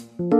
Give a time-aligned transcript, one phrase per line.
[0.00, 0.39] คุณ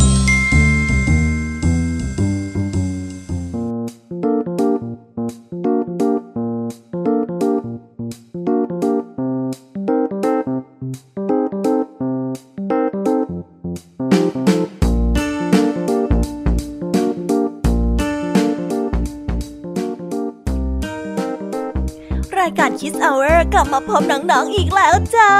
[22.71, 25.33] รายการ Kids Hour กลับมาพบน้องๆอีกแล้วจ้า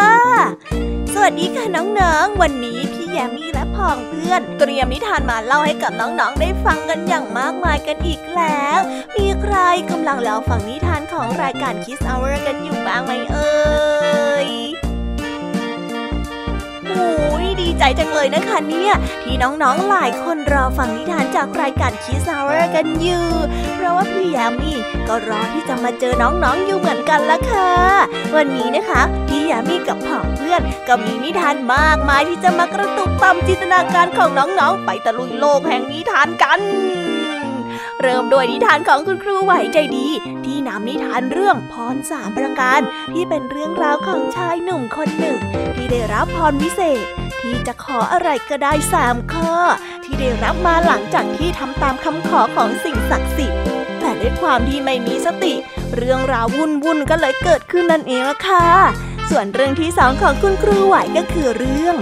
[1.14, 8.80] สวัสดีค่ะน้องๆ วันนี้พี่แยมมี่และผองเพื่อน เตรียมนิทานมาเล่าให้กับน้องๆ ได้ฟังกันอย่างมากมายกันอีกแล้ว
[9.16, 9.56] มีใคร
[9.92, 13.52] กำลังรอฟังนิทานของรายการ Kids Hour กันอยู่บ้างไหมเอ่
[14.48, 14.50] ย
[17.84, 18.94] ใจจังเลยนะคะเนี่ย
[19.24, 23.28] ที่น้องๆหลายคนรอฟังนิทานจากรายการ Kids Hour กันอยู่
[23.76, 24.78] เพราะว่าพี่ยมมี่
[25.08, 27.72] ก็รอที่จะมาเจอน้องๆอยู่เหมือนกันละค่ะ
[28.36, 36.62] วันนี้นะคะพี่ยามีกับผองเพื่อนก็มีนิทานมากมายที่จะมากระตุกต่อมจินตนาการของน้องๆ ไปตะลุยโลกแห่งนิทานกัน
[38.02, 40.08] เริ่มโดยนิทานของคุณครูไหวใจดี
[40.46, 42.82] ที่นำนิทานเรื่องพรสามประการ
[43.14, 45.38] ที่เป็นเรื่องราวของชายหนุ่มคนหนึ่ง
[45.76, 47.08] ที่ได้รับพรวิเศษ
[47.42, 49.54] ที่จะขออะไรก็ได้สามข้อ
[50.04, 53.60] ที่ได้รับมาหลังจากที่ทำตามคำขอของสิ่งศักดิ์สิทธิ์
[54.00, 55.54] แต่ด้วยความที่ไม่มีสติ
[55.96, 58.68] เรื่องราววุ่นวุ่นก็เลยเกิดขึ้นนั่นเองละค่ะ
[59.30, 61.96] ส่วนเรื่องที่สองของคุณครูไหวก็คือเรื่อง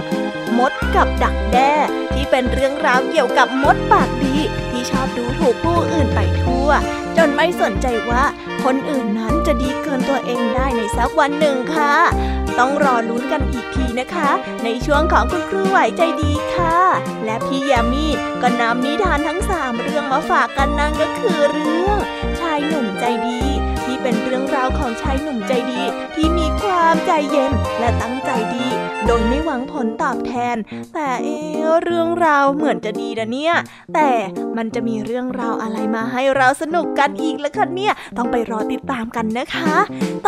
[0.58, 1.72] มดกับดักแด้
[2.14, 4.36] ที่เป็นเรื่องราวเกี่ยวกับมดปากดี
[4.70, 6.68] ที่ชอบดูถูกผู้อื่นไปทั่ว
[7.16, 8.24] จนไม่สนใจว่า
[8.64, 11.94] คนอื่นนั้นจะดีเกินตัวเองได้ในสักวันหนึ่งค่ะ
[12.58, 14.30] ต้องรอลุ้นกันอีกทีนะคะ
[14.64, 16.76] ในช่วงของคุณครูไหวใจดีค่ะ
[17.24, 18.06] และพี่ยามี
[18.42, 21.98] ก็นำนิทานทั้งสามเรื่องมาฝากกันนั่นก็คือเรื่อง
[22.40, 23.49] ชายหนุ่มใจดี
[24.02, 25.82] เป็นเรื่องราวของชายหนุ่มใจดี
[26.14, 28.66] ที่มีความใจเย็นและตั้งใจดี
[29.06, 30.56] โดยไม่หวังผลตอบแทน
[30.94, 33.54] แต่เอะเรื่องราวเหมือนจะดีนะเนี่ย
[33.94, 34.10] แต่
[34.56, 39.76] มันจะมีเรื่องราวอะไรมาให้เราสนุกกันอีกละคะเนี่ย ต้องไปรอติดตามกันนะคะ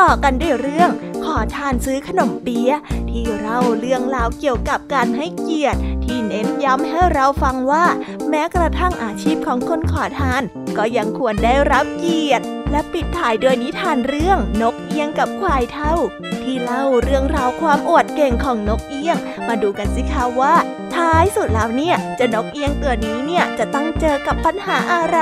[0.01, 0.91] ต่อกันด้วยเรื่อง
[1.25, 2.79] ขอทานซื้อขนมเปี๊ยะ
[3.11, 7.85] ที่เล่าเรื่องราวเกี่ยวกับการให้เกียรติ ที่เน้นย้ำให้เราฟังว่า
[8.29, 10.43] แม้กระทั่งอาชีพของคนขอทาน
[10.77, 15.95] ก็ยังควรได้รับเกียรติ และปิดท้ายด้วยนิทานเรื่องนกเอี้ยงกับควายเท่า
[16.43, 19.17] ที่เล่าเรื่องราวความอวดเก่งของนกเอี้ยง
[19.49, 20.55] มาดูกันสิคะว่า
[20.95, 25.21] ท้ายสุดแล้วเนี่ยจะนกเอี้ยงตัวนี้เนี่ยจะต้องเจอกับปัญหาอะไร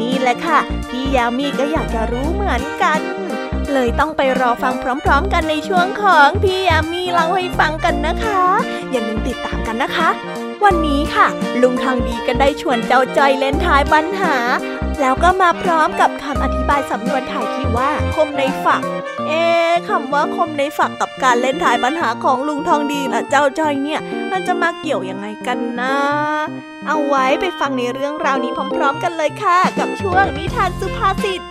[0.00, 0.58] นี่แหละค่ะ
[0.88, 3.00] พี่ยามีก็อยากจะรู้เหมือนกัน
[3.72, 8.42] เลยต้องไปรอฟังพร้อม ๆ กันในช่วงของพี่ยามีเล่าให้ฟังกันนะคะ
[8.90, 10.08] อย่าลืมติดตามกันนะคะ
[10.64, 11.26] วันนี้ค่ะ
[11.62, 14.34] ลุงทองดีก็ได้ชวนเจ้าจอยเล่นทายปัญหา
[15.00, 18.82] แล้วก็มาพร้อมกับคำอธิบายสำนวนไทยที่ว่า คมในฝัก
[19.28, 19.44] เอ๊
[19.88, 24.00] คำว่าคมในฝักกับการเล่นทายปัญหาของลุงทองดีและเจ้าจอยเนี่ย
[24.30, 25.96] มันจะมาเกี่ยวยังไงกันนะ
[26.86, 31.42] เอาไว้ไปฟังในเรื่องราวนี้พร้อม ๆ กันเลยค่ะ กับช่วงนิทานสุภาษิต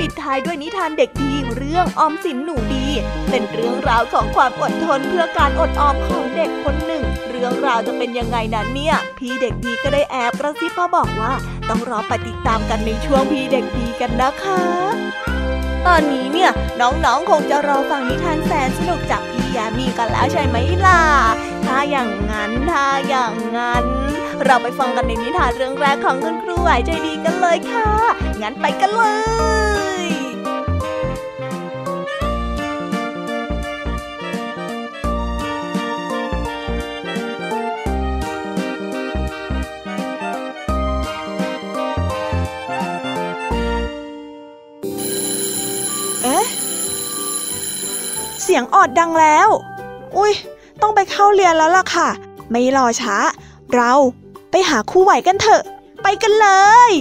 [0.00, 2.86] ปิดท้ายด้วยนิทานเด็กดีเรื่องออมสินหนูดี
[3.30, 11.32] เป็นเรื่องราวของความอดทนเพื่อการอดออมของเด็กคนหนึ่ง เรื่องราวจะเป็นยังไงนั้นเนี่ย พี่เด็กดีก็ได้แอบกระซิบมาบอกว่า
[11.68, 14.62] ต้องรอไปติดตามกันในช่วงพี่เด็กดีกันนะคะ
[15.86, 16.50] ตอนนี้เนี่ย
[16.80, 20.56] น้องๆ คงจะรอฟังนิทานแสนสนุกจากพี่ยามีกันแล้วใช่ไหม
[20.86, 21.00] ล่ะ
[21.66, 23.84] ถ้าอย่างนั้นถ้าอย่างนั้น
[24.46, 27.88] เราไปฟังกันในนิทานเรื่องแรกของคุณครูไหวใจดีกันเลยค่ะ
[28.42, 29.04] งั้นไปกันเล
[30.04, 30.08] ย
[48.42, 49.48] เสียงออดดังแล้ว
[50.16, 50.32] อุ้ย
[50.82, 52.08] ต้องไปเข้าเรียนแล้วล่ะค่ะ
[52.50, 53.16] ไม่รอช้า
[53.74, 53.92] เรา
[54.50, 55.62] ไปหาคู่ไหวกันเถอะ
[56.02, 56.48] ไปกันเล
[56.90, 56.92] ย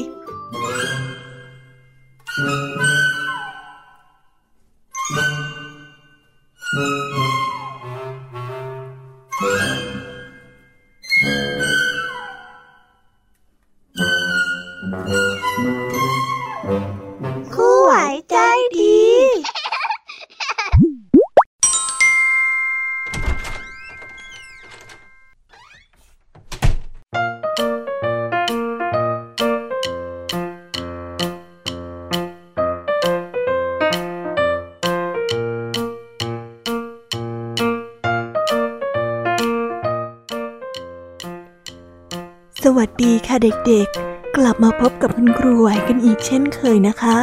[43.41, 47.17] เด็กๆ กลับมาพบกับคุณครูไหวกันอีกเช่นเคยนะคะ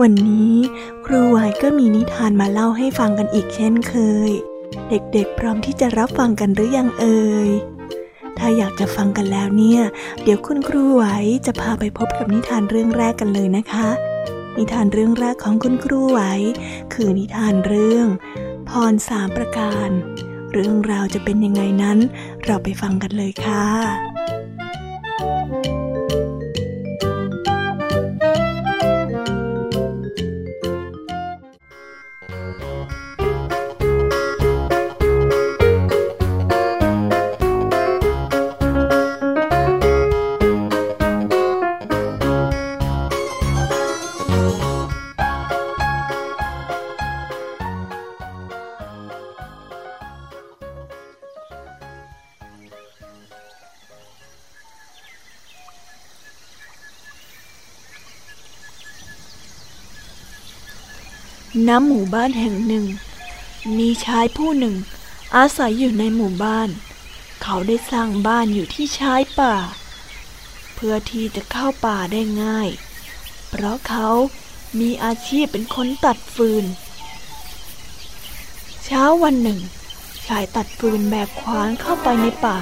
[0.00, 0.54] วันนี้
[1.06, 3.94] ครูไหวก็มีนิทานมาเล่าให้ฟังกันอีกเช่นเค
[4.28, 4.30] ย
[4.90, 7.50] เด็กๆ พร้อมที่จะรับฟังกันหรือยังเอ่ย
[8.38, 9.80] ถ้าอยากจะฟังกันแล้วเนี่ย
[10.22, 11.04] เดี๋ยวคุณครูไหว
[11.46, 13.88] จะพาไปพบกับนิทานเรื่องแรกกันเลยนะคะ
[14.56, 16.20] นิทานเรื่องแรกของคุณครูไหว
[16.94, 18.06] คือนิทานเรื่อง
[18.68, 19.88] พรสามประการ
[20.52, 21.98] เรื่องราวจะเป็นยังไงนั้น
[22.44, 23.64] เราไปฟังกันเลยค่ะ
[25.46, 25.83] Thank you.
[61.74, 62.84] ณหมู่บ้านแห่งหนึ่ง
[63.78, 64.74] มีชายผู้หนึ่ง
[65.36, 66.68] อาศัยอยู่ในหมู่บ้าน
[67.42, 69.54] เขาได้สร้างบ้านอยู่ที่ชายป่า
[70.74, 72.68] เพื่อที่จะเข้าป่าได้ง่าย
[73.50, 74.08] เพราะเขา
[74.80, 76.64] มีอาชีพเป็นคนตัดฟืน
[78.84, 79.60] เช้าวันหนึ่ง
[80.26, 82.58] ชายตัดฟืนแบกขวานเข้าไปในป่า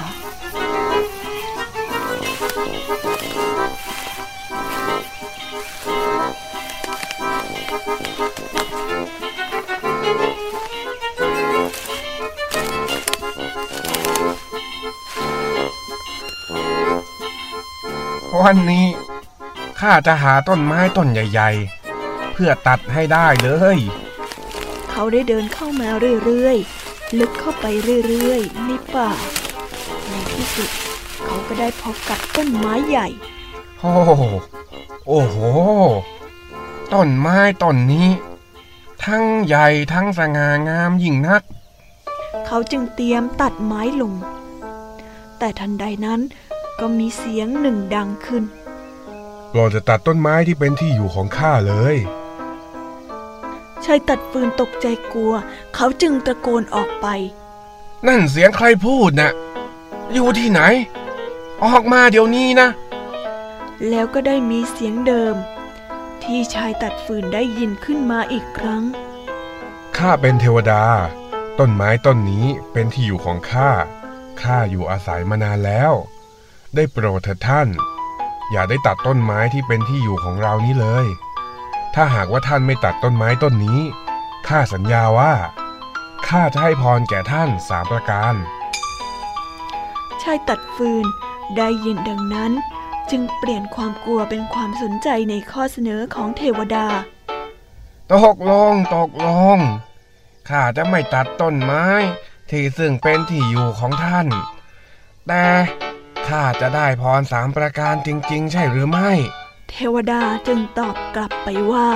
[18.43, 18.85] วันนี้
[19.79, 21.49] ข้าจะหาต้นไม้ต้นใหญ่
[21.91, 23.77] ๆ เพื่อตัดให้ได้เลย
[24.91, 25.89] เขาได้เดินเข้ามา
[26.25, 27.65] เรื่อยๆ ลึกเข้าไป
[28.07, 29.09] เรื่อยๆ ในป่า
[30.07, 30.69] ในที่สุด
[31.23, 33.07] เขาก็ได้พบกับต้นไม้ใหญ่
[33.79, 33.93] โอ้
[35.07, 35.37] โอ้โห
[36.93, 38.09] ต้นไม้ต้นนี้
[39.05, 41.41] ทั้งใหญ่ทั้งสง่างามยิ่งนัก
[42.45, 44.13] เขาจึงเตรียมตัดไม้ลง
[45.39, 46.21] แต่ทันใดนั้น
[46.79, 48.43] ก็มีเสียงหนึ่งดังขึ้น
[49.53, 51.95] เราจะตัดต้นไม้ที่เป็นที่อยู่ของข้าเลย
[53.85, 55.33] ชายตัดฟืนตกใจกลัว
[55.75, 57.07] เขาจึงตะโกนออกไป
[58.07, 59.31] นั่นเสียงใครพูดนะ่ะ
[60.13, 60.61] อยู่ที่ไหน
[61.65, 62.69] ออกมาเดี๋ยวนี้นะ
[63.89, 65.35] แล้วก็ได้มีเสียงเดิม
[66.23, 68.83] ที่ชายตัดฟืนได้ยินขึ้นมาอีกครั้ง
[69.97, 70.83] ข้าเป็นเทวดา
[71.59, 73.69] ต้นไม้ต้นนี้เป็นที่อยู่ของข้า
[74.41, 75.93] ข้าอยู่อาศัยมานานแล้ว
[76.75, 77.67] ได้โปรดเถิดท่าน
[78.51, 81.05] อย่าได้ตัดต้นไม้ที่เป็นที่อยู่ของเรานี้เลย
[81.95, 83.79] ถ้าหากว่าท่านไม่ตัดต้นไม้ต้นนี้
[84.47, 85.33] ข้าสัญญาว่า
[86.27, 88.33] ข้าจะให้พรแก่ท่านสามประการ
[90.21, 91.05] ชายตัดฟืน
[91.57, 92.51] ได้ยินดังนั้น
[93.11, 96.87] จึงเปลี่ยนความกลัวเป็นความสนใจในข้อเสนอของเทวดา
[98.13, 99.57] ตกลงตกลง
[100.49, 101.85] ข้าจะไม่ตัดต้นไม้
[102.49, 104.27] ที่ซึ่งเป็นที่อยู่ของท่าน
[105.27, 105.45] แต่
[106.27, 109.11] ข้าจะได้พรสามประการจริง ๆ ใช่หรือไม่
[109.69, 111.87] เทวดาจึงตอบกลับไปว่า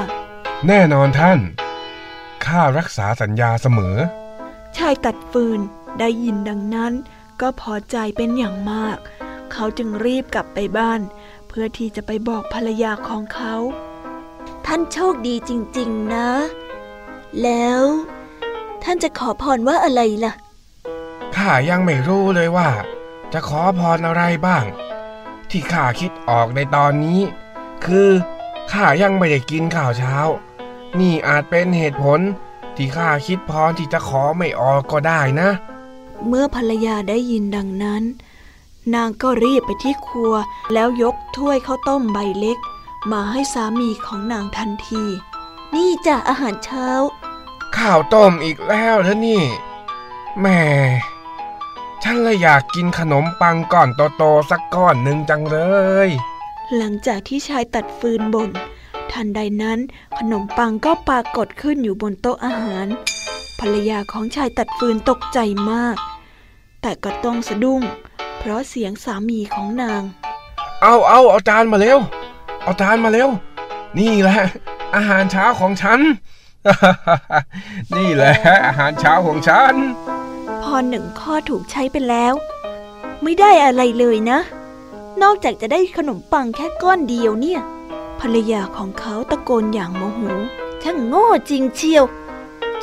[0.68, 1.40] แน่นอนท่าน
[2.46, 3.98] ข้ารักษาสัญญาเสมอ
[4.78, 5.60] ชายตัดฟืน
[6.00, 6.94] ได้ยินดังนั้น
[7.42, 8.98] ก็พอใจเป็นอย่างมาก
[9.54, 11.02] เขาจึงรีบกลับไปบ้าน
[11.48, 13.54] เพื่อที่จะไปบอกภรรยาของเขา
[14.66, 16.30] ท่านโชคดีจริง ๆ นะ
[17.44, 17.84] แล้ว
[18.84, 20.34] ท่านจะขอพรว่าอะไรล่ะ
[21.36, 22.70] ข้ายังไม่รู้เลยว่า
[23.34, 24.66] จะขอพรอะไรบ้าง
[25.50, 27.22] ที่ข้าคิดออกในตอนนี้
[27.86, 28.10] คือ
[28.72, 30.16] ข้ายังไม่ได้กินข้าวเช้า
[31.00, 32.20] นี่อาจเป็นเหตุผล
[32.76, 35.50] ที่ข้าคิดพรที่จะขอไม่ออกก็ได้นะ
[36.28, 38.04] เมื่อภรรยาได้ยินดังนั้น
[38.96, 40.34] นางก็รีบไปที่ครัว
[40.74, 42.58] แล้วยกถ้วยข้าวต้มใบเล็ก
[43.12, 45.04] มาให้สามีของนางทันที
[45.74, 46.88] นี่จ้ะอาหารเช้า
[47.78, 49.44] ข้าวต้มอีกแล้วเธอนี่
[50.40, 50.62] แหม่
[52.04, 55.58] ฉันเลยอยากกินขนมปังก้อนโตๆสักก้อนหนึ่งจังเล
[56.08, 56.10] ย
[56.76, 58.52] หลังจากที่ชายตัดฟืนบน่น
[59.12, 59.80] ทันใดนั้น
[60.18, 62.88] ขนมปังก็ปรากฏขึ้นอยู่บนโต๊ะอาหาร
[63.60, 65.40] ภรรยาของชายตัดฟืนตกใจ
[65.72, 65.98] มาก
[66.82, 67.82] แต่ก็ต้องสะดุ้ง
[68.38, 70.02] เพราะเสียงสามีของนาง
[70.82, 72.00] เอาเอาเอาจานมาเร็ว
[72.64, 73.30] เอาจานมาเร็ว
[73.98, 74.40] นี่แหละ
[74.96, 76.00] อาหารเช้าของฉัน
[77.96, 78.34] นี่แหละ
[78.66, 79.74] อาหารเช้าของฉัน
[80.64, 82.34] พอหนึ่งข้อถูกใช้ไปแล้ว
[83.24, 84.40] ไม่ได้อะไรเลยนะ
[85.22, 87.62] นอกจากจะได้ขนมปังแค่ก้อนเดียวเนี่ย
[88.20, 90.22] ภรรยาของเขาตะโกนอย่างโมโห
[90.84, 92.04] ช่างโง่จริงเชียว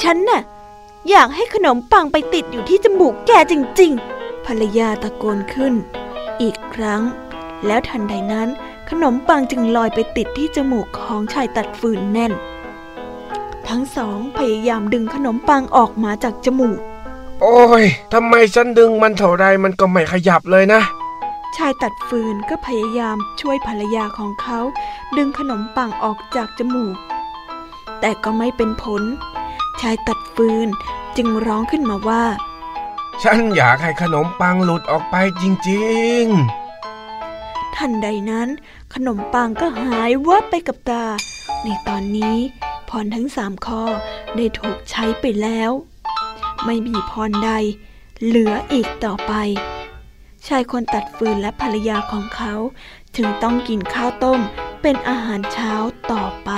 [0.03, 0.43] ฉันน่ะ
[1.11, 5.75] อยากให้ขนมปังไปติดอยู่ที่จมูกแกจริง ๆ ภรรยาตะโกนขึ้น
[6.43, 7.03] อีกครั้ง
[7.67, 8.49] แล้วทันใดนั้น
[8.91, 12.33] ขนมปังจึงลอยไปติดที่จมูกของชายตัดฟืนแน่น
[13.69, 16.79] ทั้งสองพยายามดึงขนมปังออกมาจากจมูก
[17.43, 20.81] โอ้ยทำไมฉันดึงมันเท่าไรมันก็ไม่ขยับเลยนะ
[21.57, 24.61] ชายตัดฟืนก็พยายามช่วยภรรยาของเขา
[25.17, 26.97] ดึงขนมปังออกจากจมูก
[28.01, 29.03] แต่ก็ไม่เป็นผล
[29.81, 30.69] ชายตัดฟืน
[31.17, 32.25] จึงร้องขึ้นมาว่า
[33.23, 38.49] ฉันอยากให้ขนมปังหลุดออกไปจริงๆ ทันใดนั้น
[38.95, 41.05] ขนมปังก็หายวับไปกับตา
[41.65, 42.37] ในตอนนี้
[42.89, 43.83] พรทั้งสามข้อ
[44.37, 45.71] ได้ถูกใช้ไปแล้ว
[46.65, 47.51] ไม่มีพรใด
[48.25, 49.33] เหลืออีกต่อไป
[50.47, 52.55] ชายคนตัดฟืนและภรรยาของเขา
[53.17, 54.41] จึงต้องกินข้าวต้ม
[54.83, 55.73] เป็นอาหารเช้า
[56.13, 56.51] ต่อไป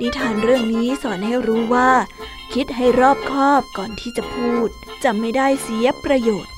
[0.00, 1.90] นิทานเรื่องนี้สอนให้รู้ว่า
[2.54, 4.68] คิดให้รอบคอบก่อนที่จะพูด
[5.04, 6.52] จะไม่ได้เสียประโยชน์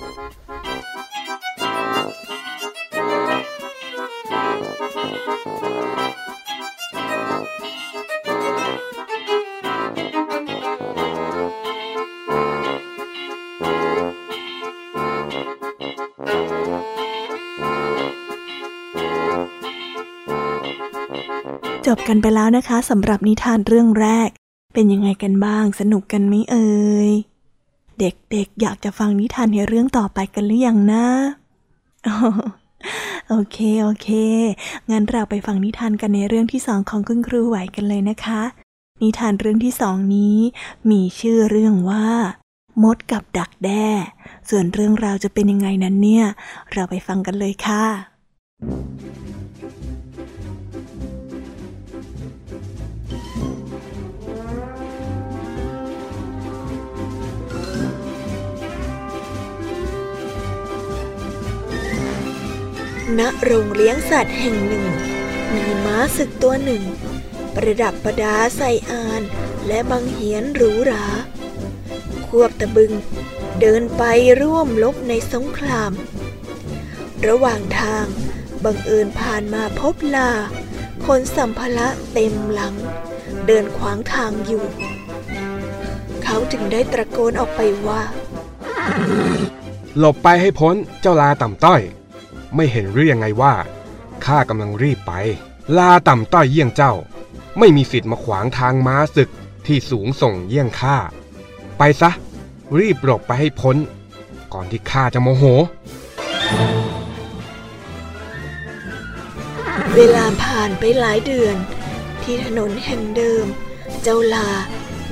[22.13, 24.29] กันไปแล้วนะคะสำหรับนิทานเรื่องแรก
[24.75, 26.71] เป็นยังไงกันบ้างสนุกกันไหมเอ่
[27.09, 27.11] ย
[28.01, 31.07] เด็กๆอยากจะฟังนิทานในเรื่องต่อไปกันหรือยังนะ
[33.29, 34.09] โอเค โอเค
[34.91, 38.43] งั้นเราไปฟังนิทานกันในเรื่องที่สองของคุณครูไหวกันเลยนะคะ
[39.03, 40.37] นิทานเรื่องที่สองนี้
[40.91, 42.07] มีชื่อเรื่องว่า
[42.83, 43.87] มดกับดักแด้
[44.51, 46.25] ส่วนเรื่องราวจะเป็นยังไงนั้นเนี่ย
[46.73, 47.85] เราไปฟังกันเลยค่ะ
[63.19, 64.87] ณโรงเลี้ยงสัตว์แห่งหนึ่ง
[65.55, 66.83] มีม้าศึกตัวหนึ่ง
[67.55, 69.23] ประดับประดาใส่อาน
[69.67, 71.05] และบังเหียนหรูหรา
[72.27, 72.93] ควบตะบึง
[73.61, 74.03] เดินไป
[74.41, 75.93] ร่วมลบในสงคราม
[77.27, 78.05] ระหว่างทาง
[78.65, 80.31] บังเอิญผ่านมาพบลา
[81.07, 82.75] คนสัมภาระเต็มหลัง
[83.47, 84.65] เดินขวางทางอยู่
[86.25, 88.03] เขาจึงได้ตะโกนออกไปว่า
[89.99, 91.81] หลบไปให้พ้นเจ้าลาต่ำต้อย
[92.55, 93.55] ไม่เห็นหรือยังไงว่า
[94.25, 95.13] ข้ากำลังรีบไป
[95.79, 96.95] ลาต่ำต้อยเยี่ยงเจ้า
[97.59, 99.31] ไม่มีสิทธิ์มาขวางทางม้าศึก
[99.67, 100.97] ที่สูงส่งเยี่ยงข้า
[101.79, 102.11] ไปซะ
[102.79, 103.77] รีบหลบไปให้พ้น
[104.53, 105.45] ก่อนที่ข้าจะโมโห
[109.95, 111.57] เวลาผ่านไปหลายเดือน
[112.23, 113.47] ที่ถนนแห่งเดิม
[114.03, 114.49] เจ้าลา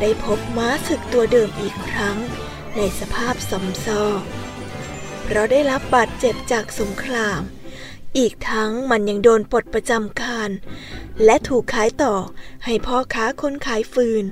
[0.01, 2.17] ได้พบม้าศึกตัวเดิมอีกครั้ง
[2.77, 4.03] ในสภาพสมซอ
[5.31, 7.41] เพราะได้รับบาดเจ็บจากสงคราม
[8.19, 10.51] อีกทั้งมันยังโดนปลดประจำการ
[11.25, 12.15] และถูกขายต่อ
[12.65, 14.25] ให้พ่อค้าคนขายฟืน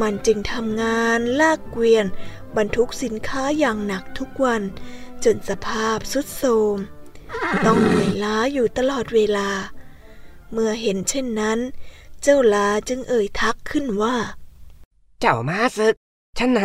[0.00, 2.06] มันจึงทำงานลากเกวียน
[2.56, 4.62] บรรทุกสินค้าอย่างหนักทุกวัน
[5.24, 6.76] จนสภาพสุดโทรม
[7.66, 9.50] ต้องเหนื่อยล้าอยู่ตลอดเวลา
[10.52, 11.58] เมื่อเห็นเช่นนั้น
[12.22, 14.16] เจ้าลาจึงเอ่ยทักขึ้นว่า
[15.20, 15.94] เจ้ามาศึก
[16.38, 16.62] ฉันไหน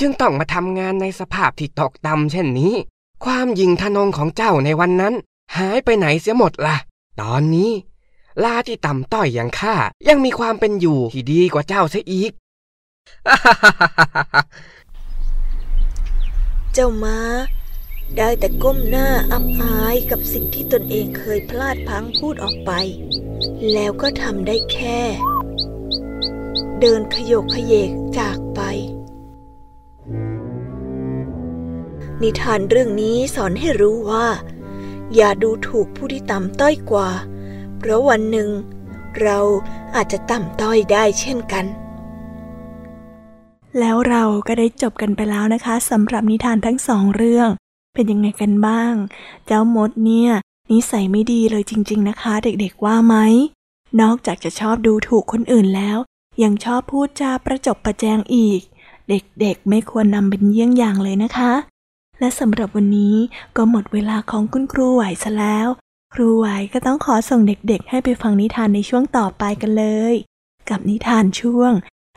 [0.00, 2.74] จึงต้องมาทำงานในสภาพที่ตกต่ำเช่นนี้
[3.24, 5.14] ความยิงทนงของเจ้าในวันนั้น
[5.56, 6.76] หายไปไหนเสียหมดละ่ะ
[7.20, 7.70] ตอนนี้
[8.44, 9.74] ลาที่ต่ำต้อยอย่างข้า
[10.08, 12.32] ยังมีความเป็นอยู่ที่ดีกว่าเจ้าซะอีก
[16.72, 17.18] เจ้าม้า
[18.16, 22.70] ได้แต่ก้มหน้าอับอายกับสิ่งที่ตนเองเคยพลาดพังพูดออกไป
[23.72, 25.00] แล้วก็ทำได้แค่
[26.80, 28.60] เดินขยกขยเยกจากไป
[32.22, 34.26] นิทานเรื่องนี้สอนให้รู้ว่า
[35.14, 37.08] อย่าดูถูกผู้ที่ต่ำต้อยกว่า
[37.78, 38.48] เพราะวันหนึ่ง
[39.20, 39.38] เรา
[39.94, 41.64] อาจจะต่ำต้อยได้เช่นกัน
[43.78, 47.48] แล้วเราก็ได้จบกันไปแล้วนะคะสำหรับนิทานทั้งสองเรื่อง
[47.94, 48.94] เป็นยังไงกันบ้าง
[49.46, 50.30] เจ้ามดเนี่ย
[50.70, 53.16] นิสัยไม่ดีเลยจริง ๆนะคะ เด็กๆว่าไหม
[54.00, 55.98] นอกจากจะชอบดูถูกคนอื่นแล้ว
[56.42, 58.60] ยังชอบพูดจาประจบประแจงอีก
[59.08, 61.52] เด็กๆไม่ควรนำเป็นเยี่ยงอย่างเลยนะคะ
[62.20, 63.16] และสำหรับวันนี้
[63.56, 65.68] ก็หมดเวลาของคุณครูไหวซะแล้ว
[66.14, 70.14] ครูไหวก็ต้องขอส่งเด็กๆ ให้ไปฟังนิทานในช่วงต่อไปกันเลย
[70.70, 71.72] กับนิทานช่วง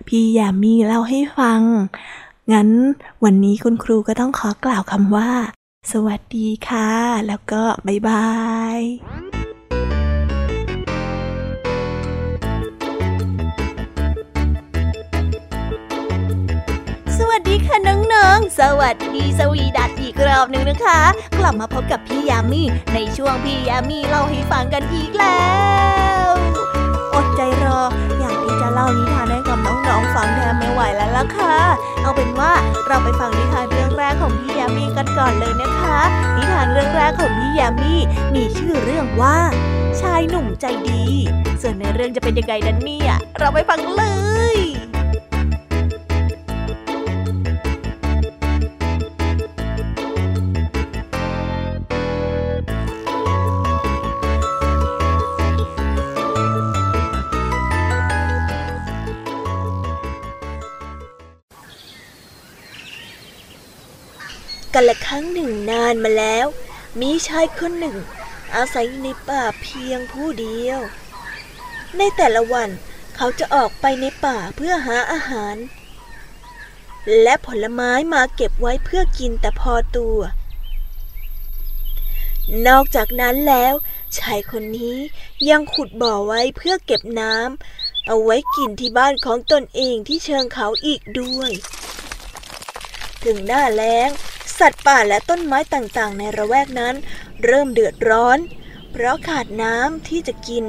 [0.07, 1.61] พี่ยามีเล่าให้ฟัง
[2.51, 2.69] งั้น
[3.23, 5.31] วันนี้คุณครูก็ต้องขอกล่าวคำว่า
[5.91, 6.91] สวัสดีค่ะ
[7.27, 8.27] แล้วก็บ๊ายบา
[8.77, 8.79] ย
[17.35, 17.77] วัสดีค่ะ
[18.13, 20.99] น้องๆ สวัสดีสวีดัตอีกรอบหนึ่งนะคะ
[21.39, 22.63] กลับมาพบกับพี่ยามี
[22.93, 25.51] ในช่วงพี่ยามีเล่าให้ฟังกันอีกแล้
[26.27, 26.31] ว
[27.13, 27.81] อดใจรอ
[28.19, 31.55] อยากที่จะเล่านิทานให้กับน้องๆฟังแทนไม่ไหวแล้วล่ะค่ะ
[32.01, 32.51] เอาเป็นว่า
[32.87, 35.99] เราไปฟังนิทานเรื่องแรกของพี่ยามีกันก่อนเลยนะคะ
[36.35, 37.93] นิทานเรื่องแรกของพี่ยามี
[38.35, 39.37] มีชื่อเรื่องว่า
[40.01, 41.03] ชายหนุ่มใจดี
[41.61, 44.03] ส่วนในเรื่องจะเป็นยังไงนั้นเนี่ยเราไปฟังเล
[44.55, 44.59] ย
[64.73, 66.45] กันละครั้งหนึ่งนานมาแล้ว
[67.01, 67.97] มีชายคนหนึ่ง
[68.55, 70.79] อาศัยอยู่ในป่าเพียงผู้เดียว
[71.97, 72.69] ในแต่ละวัน
[73.15, 75.55] เขาจะออกไปในป่าเพื่อหาอาหาร
[77.21, 80.17] และผลไม้มาเก็บไว้เพื่อกินแต่พอตัว
[82.67, 83.73] นอกจากนั้นแล้ว
[84.17, 84.97] ชายคนนี้
[85.49, 91.51] ยังขุดบ่อไว้เพื่อเก็บน้ำเอาไว้กินที่บ้านของตนเองที่เชิงเขาอีกด้วย
[93.23, 94.09] ถึงหน้าแล้ง
[94.67, 96.95] สัตว์ป่าและต้นไม้ต่างๆ ในระแวกนั้น
[97.43, 98.37] เริ่มเดือดร้อน
[98.91, 100.65] เพราะขาดน้ำที่จะกิน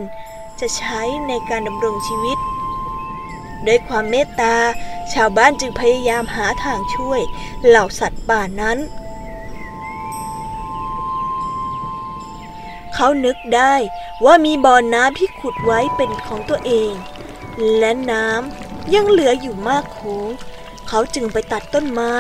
[0.61, 2.38] จะใช้ในการดำรงชีวิต
[3.66, 4.57] ด้วยความเมตตา
[5.12, 7.20] ชาวบ้านจึงพยายามหาทางช่วย
[7.66, 8.78] เหล่าสัตว์ป่านั้น
[12.94, 13.74] เขานึกได้
[14.24, 16.92] ว่ามีบ่อน้ำที่ขุดไว้เป็นของตัวเอง
[17.78, 20.28] และน้ำยังเหลืออยู่มากโขง
[20.88, 22.16] เขาจึงไปตัดต้นไม้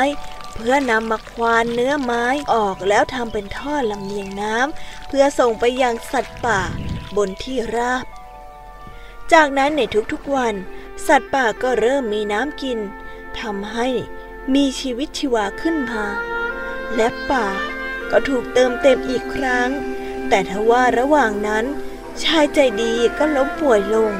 [0.54, 6.60] เพื่อนำมาควานเนื้อไม้ออกแล้วทำเป็นท่อลำเลียงน้ำเพื่อส่งไปยังสัตว์ป่า
[7.16, 8.06] บนที่ราบ
[9.32, 10.54] จากนั้นในทุกๆวัน
[11.06, 12.78] สัตว์ป่าก็เริ่มมีน้ำกิน
[13.40, 13.88] ทำให้
[14.54, 16.04] มีชีวิตชีวาขึ้นมา
[16.96, 17.46] และป่า
[18.10, 19.68] ก็ถูกเติมเต็มอีกครั้ง
[20.28, 21.64] แต่ทว่าระหว่างนั้น
[22.24, 24.12] ชายใจดีก็ล้มป่วยลง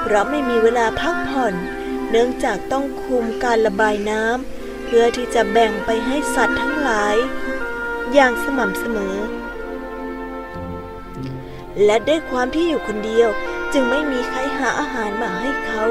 [0.00, 1.54] เพราะไม่มีเวลาพักผ่อน
[2.10, 4.55] เนื่องจากต้องคุมการระบายน้ำ
[4.86, 7.16] เพื่อที่จะแบ่งไปให้สัตว์ทั้งหลาย
[8.12, 9.16] อย่างสม่ำเสมอ
[11.84, 13.28] และด้วยความที่อยู่คนเดียว
[13.72, 15.84] จึงไม่มีใครหาอาหารมาให้เขา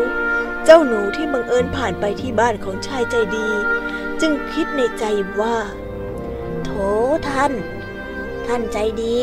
[0.66, 3.50] เจ้าหนูที่บังเอิญผ่านไปที่บ้านของชายใจดี
[4.22, 5.06] จึงคิดในใจ
[5.40, 5.58] ว่า
[6.64, 6.70] โถ
[7.30, 7.54] ท่าน
[8.48, 9.18] ท่านใจดี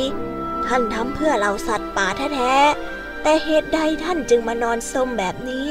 [0.66, 5.68] ท่านทำเพื่อเราสัตว์ป่าแท้ๆ แต่เหตุใดท่านจึงมานอนสมแบบนี้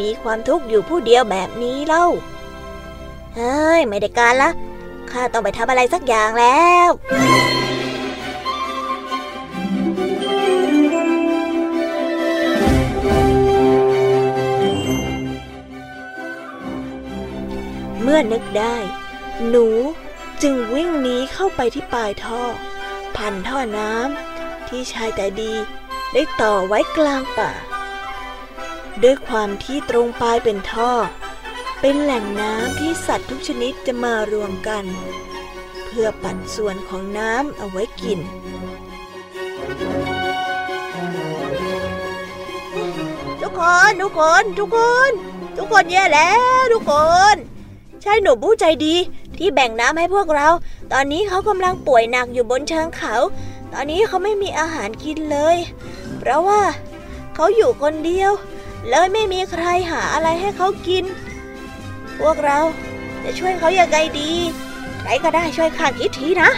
[0.00, 2.06] มีความทุกข์อยู่ผู้เดียวแบบนี้เล่า
[3.36, 4.50] เฮ้ย ไม่ได้การละ
[5.10, 6.90] ข้าต้องไปทำอะไรสักอย่างแล้ว
[18.02, 18.76] เมื่อนึกได้
[19.48, 19.66] หนู
[20.42, 22.42] จึงวิ่งหนีเข้าไปที่ปลายท่อ
[23.16, 25.54] พันท่อน้ำที่ชายแต่ดี
[26.12, 27.50] ได้ต่อไว้กลางป่า
[29.02, 30.92] ด้วยความที่ตรงปลายเป็นท่อ
[31.84, 34.84] เป็นแหล่งน้ำที่สัตว์ทุกชนิดจะมารวมกัน
[35.86, 38.18] เพื่อปัดส่วนของน้ำเอาไว้กิน
[43.40, 45.10] ทุกคนทุกคนทุกคน
[45.56, 46.92] ทุกคนแย่แล้วทุกค
[47.34, 47.36] น
[48.02, 48.94] ใช่หนูผู้ใจดี
[49.38, 50.48] ที่แบ่งน้ำให้พวกเรา
[50.92, 53.14] ตอนนี้เขากำลังป่วยหนักอยู่บนเชิงเขา
[53.72, 55.56] ตอนนี้เขาไม่มีอาหารกินเลย
[56.18, 56.62] เพราะว่า
[57.34, 58.32] เขาอยู่คนเดียว
[58.88, 61.06] เลยไม่มีใครหาอะไรให้เขากิน
[62.20, 62.58] พวกเรา
[63.24, 64.30] จะช่วยเขาอย่างไงดี
[65.00, 66.50] ใครก็ได้ช่วยข้าคิดทีนะ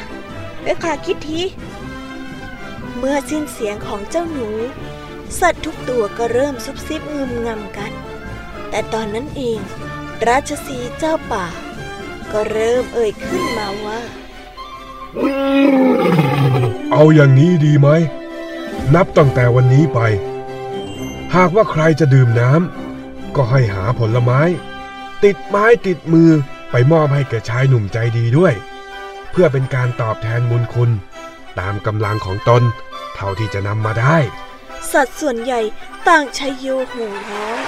[0.62, 1.40] ช่วยข้าคิดที
[2.98, 4.50] เมื่อสิ้นเสียงของเจ้าหนู
[5.40, 7.92] สัตว์ทุกตัวก็เริ่มซุบซิบงึมงำกัน
[8.70, 9.58] แต่ตอนนั้นเอง
[10.28, 11.46] ราชสีเจ้าป่า
[12.32, 14.00] ก็เริ่มเอ่ยขึ้นมาว่า
[16.92, 17.88] เอาอย่างนี้ดีไหม
[18.94, 20.00] นับตั้งแต่วันนี้ไป
[21.34, 24.40] หากว่าใครจะดื่มน้ำก็ให้หาผลไม้
[25.24, 26.30] ติดไม้ติดมือ
[26.70, 28.54] ไปมอบให้แก่ชายหนุ่มใจดีด้วย
[29.30, 30.90] เพื่อเป็นการตอบแทนบุญคุณ
[31.58, 32.62] ตามกำลังของตน
[33.14, 34.16] เท่าที่จะนำมาได้
[34.92, 35.60] สัตว์ส่วนใหญ่
[36.08, 37.58] ต่างชัยโยโห่ร้อง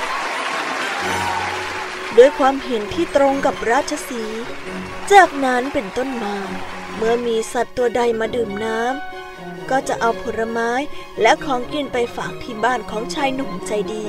[2.17, 4.25] ด้วยความเห็นที่ตรงกับราชสี
[5.13, 6.37] จากนั้นเป็นต้นมา
[6.97, 10.71] เมื่อมีสัตว์ตัวใดมาดื่มน้ำก็จะเอาผลไม้
[11.23, 14.07] และของกินไปฝากที่บ้านของชายหนุ่มใจดี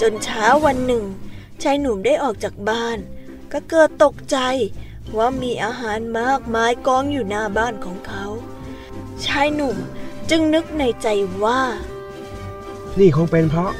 [0.00, 1.04] จนเช้าวันหนึ่ง
[1.62, 2.98] ชายหนุ่มได้ออกจากบ้าน
[3.52, 4.38] ก็เกิดตกใจ
[5.16, 8.24] ว่ามีอาหารมากมายกองอยู่หน้าบ้านของเขา
[9.26, 9.76] ชายหนุ่ม
[10.30, 11.08] จึงนึกในใจ
[11.44, 11.60] ว่า
[12.98, 13.72] นี่คงเป็นเพราะ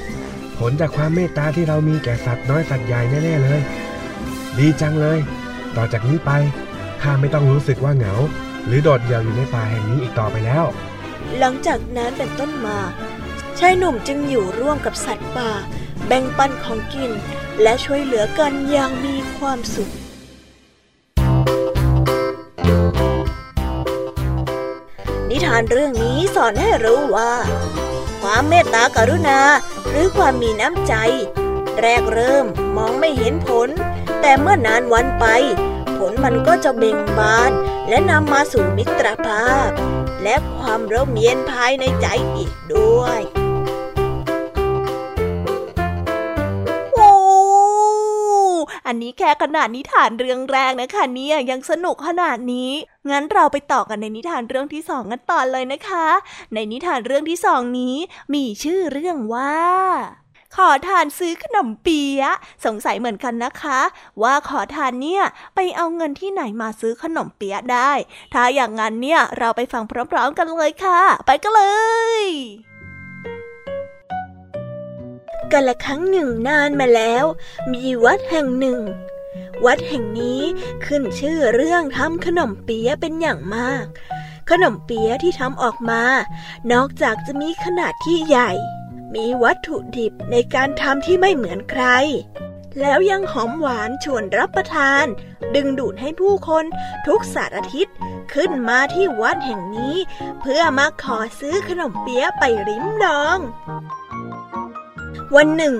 [0.59, 3.61] ผลจากความเมตตาที่เรามีแก่สัตว์น้อยสัตว์ใหญ่แน่ๆเลย
[4.59, 5.19] ดีจังเลย
[5.77, 6.31] ต่อจากนี้ไป
[7.03, 8.15] ข้าไม่ต้องรู้สึกว่าเหงา
[8.67, 10.65] หรือโดดเดี่ยวอยู่ในป่าแห่งนี้อีกต่อไปแล้ว
[11.39, 12.79] หลังจากนั้นเป็นต้นมา
[13.59, 15.51] ชายหนุ่มจึงอยู่ร่วมกับสัตว์ป่า
[16.07, 17.11] แบ่งปันของกิน
[17.63, 19.91] และช่วยเหลือกันอย่างมีความสุข
[25.29, 27.33] นิทานเรื่องนี้สอนให้รู้ว่า
[28.21, 29.41] ความเมตตากรุณา
[29.89, 30.95] หรือความมีน้ำใจ
[31.81, 33.69] แรกเริ่มมองไม่เห็นผล
[34.21, 35.27] แต่เมื่อนานวันไป
[35.99, 37.53] ผลมันก็จะเบ่งบาน
[37.89, 39.69] และนำมาสู่มิตรภาพ
[40.23, 43.21] และความร่มเย็นภายในใจอีกด้วย
[48.89, 52.71] อันนี้แค่ขนาดนิทานเรื่องแรกนะคะเนี่ยยังสนุกขนาดนี้
[53.11, 56.07] งั้นเราไปต่อกันในนิทานเรื่องที่สองกันต่อเลยนะคะ
[56.55, 57.97] ในนิทานเรื่องที่สองนี้
[58.35, 59.57] มีชื่อเรื่องว่า
[60.57, 62.33] ขอทานซื้อขนมเปี๊ยะ
[62.65, 63.81] สงสัยเหมือนกันนะคะ
[64.23, 65.23] ว่าขอทานเนี่ย
[65.55, 67.91] ไปเอาเงินที่ไหนมาซื้อขนมเปี๊ยะได้
[68.35, 71.63] ถ้าอย่างนั้นเนี่ยเราไปฟังพร้อมๆกันเลยค่ะ ไปกันเล
[72.23, 72.25] ย
[75.53, 77.25] กันละครั้งหนึ่งนานมาแล้ว
[77.73, 78.81] มีวัดแห่งหนึ่ง
[79.65, 80.43] วัดแห่งนี้
[80.85, 83.87] ขึ้นชื่อเรื่องทำขนมเปี๊ยะเป็นอย่างมาก
[84.51, 86.03] ขนมเปี๊ยะที่ทำออกมา
[86.73, 88.51] นอกจากจะมีขนาดที่ใหญ่
[89.15, 91.85] มีวัตถุดิบในการทำที่ไม่เหมือนใคร
[92.81, 95.05] แล้วยังหอมหวานชวนรับประทาน
[95.55, 96.65] ดึงดูดให้ผู้คน
[97.07, 97.87] ทุกสารทิศ
[98.35, 99.97] ขึ้นมาที่วัดแห่งนี้
[100.41, 103.39] เพื่อมาขอซื้อขนมเปี๊ยะไปริมลอง
[105.37, 105.75] วันหนึ่ง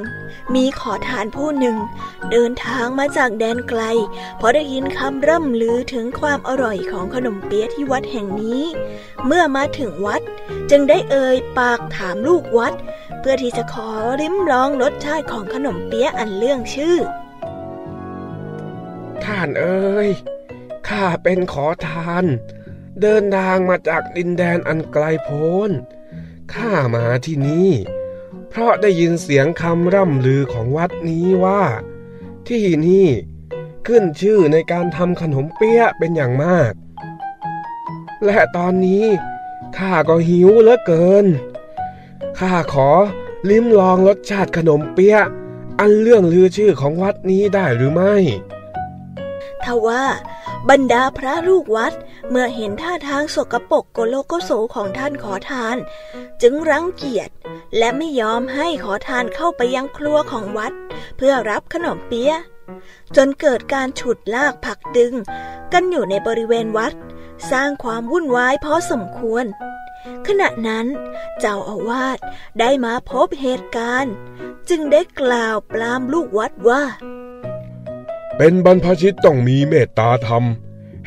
[0.55, 1.77] มีขอทานผู้หนึ่ง
[2.31, 3.83] เดินทางมาจากแดนไกล
[4.37, 8.63] เพราะได้ยินคำร่ำลือถึงความอร่อยของขนมเปี๊ยะที่วัดแห่งนี้
[9.27, 10.23] เมื่อมาถึงวัด
[10.71, 12.75] จึงได้เอ่ยปากถามลูกวัด
[13.21, 13.89] เพื่อที่จะขอ
[14.21, 16.97] ริมลองรสชาติของขนมเปี๊ยะอันเรื่องชื่อ
[19.25, 20.09] ท่านเอ้ย
[20.89, 22.25] ข้าเป็นขอทาน
[23.03, 25.71] เดินทางมาจากดินแดนอันไกลโพ้น
[26.55, 31.63] ข้ามาที่นี่เเพราะได้ยินเสียงคำร่ำลือของวัดนี้ว่า
[32.49, 33.09] ที่นี่
[33.87, 36.73] ขึ้นชื่อในการทำขนมเปี๊ยะเป็นอย่างมาก
[38.25, 39.05] และตอนนี้
[39.77, 41.27] ข้าก็หิวเหลือเกิน
[42.39, 42.91] ข้าขอ
[43.51, 45.23] ลิ้มลองรสชาติขนมเปี๊ยะ
[45.81, 48.15] อันเรื่องลือชื่อของวัดนี้ได้หรือไม่
[49.65, 50.05] ทว่า
[50.71, 51.93] บรรดาพระลูกวัด
[52.31, 55.77] เมื่อเห็นท่าทางสกปรกโกโลโกโสของท่านขอทาน
[56.43, 57.31] จึงรังเกียจ
[57.77, 60.73] และไม่ยอมให้ขอทานเข้าไปยังครัวของวัด
[61.17, 62.41] เพื่อรับขนมเปี๊ยะ
[63.17, 65.15] จนเกิดการฉุดลากผลักดึง
[65.73, 66.93] กันอยู่ในบริเวณวัด
[67.51, 69.45] สร้างความวุ่นวายพอสมควร
[70.27, 70.87] ขณะนั้น
[71.41, 72.19] เจ้าอาวาส
[72.61, 74.15] ได้มาพบเหตุการณ์
[74.69, 76.83] จึงได้กล่าวปรามลูกวัดว่า
[78.37, 80.45] เป็นบรรพชิตต้องมีเมตตาธรรม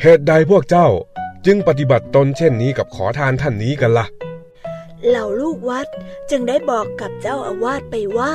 [0.02, 0.88] เหตุใดพวกเจ้า
[1.46, 4.06] จึงปฏิบัติตนเช่นนี้กับขอทานท่านนี้กันละ่ะ
[5.08, 5.86] เหล่าลูกวัด
[6.30, 8.34] จึงได้บอกกับเจ้าอาวาสไปว่า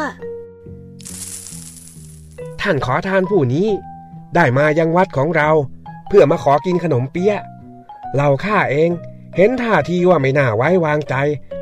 [2.62, 3.68] ท่านขอทานผู้นี้
[4.36, 5.50] ได้มายังวัดของเรา
[6.08, 7.42] เพื่อมาขอกินขนมเปี๊ยะ
[8.16, 8.90] เราข้าเอง
[9.36, 11.16] เห็นท่าทีว่าไม่น่าไว้วางใจ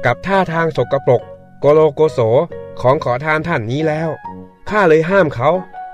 [0.05, 1.21] กับท่าทางสกปรก
[1.59, 2.19] โกโลโกโส
[2.81, 4.09] ของขอทานท่านนี้แล้ว
[4.69, 5.49] ข้าเลยห้ามเขา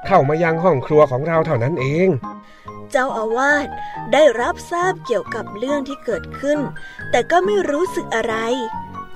[0.07, 2.09] เข้ามายังห้องครัวของเราเท่านั้นเอง
[2.91, 3.67] เจ้าอาวาส
[4.13, 6.59] ได้รับทราบเกี่ยวกับเรื่องที่เกิดขึ้น
[7.11, 8.35] แต่ก็ไม่รู้สึกอะไร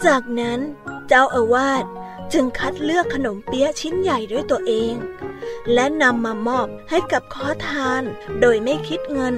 [0.06, 0.60] จากนั้น
[1.08, 1.86] เจ้าอาวาส
[2.34, 4.94] จึงคัดเลือกขนมเปี๊ยะชิ้นใหญ่ด้วยตัวเอง
[5.74, 8.04] และนำมามอบให้กับขอทาน
[8.42, 9.36] โดยไม่คิดเงิน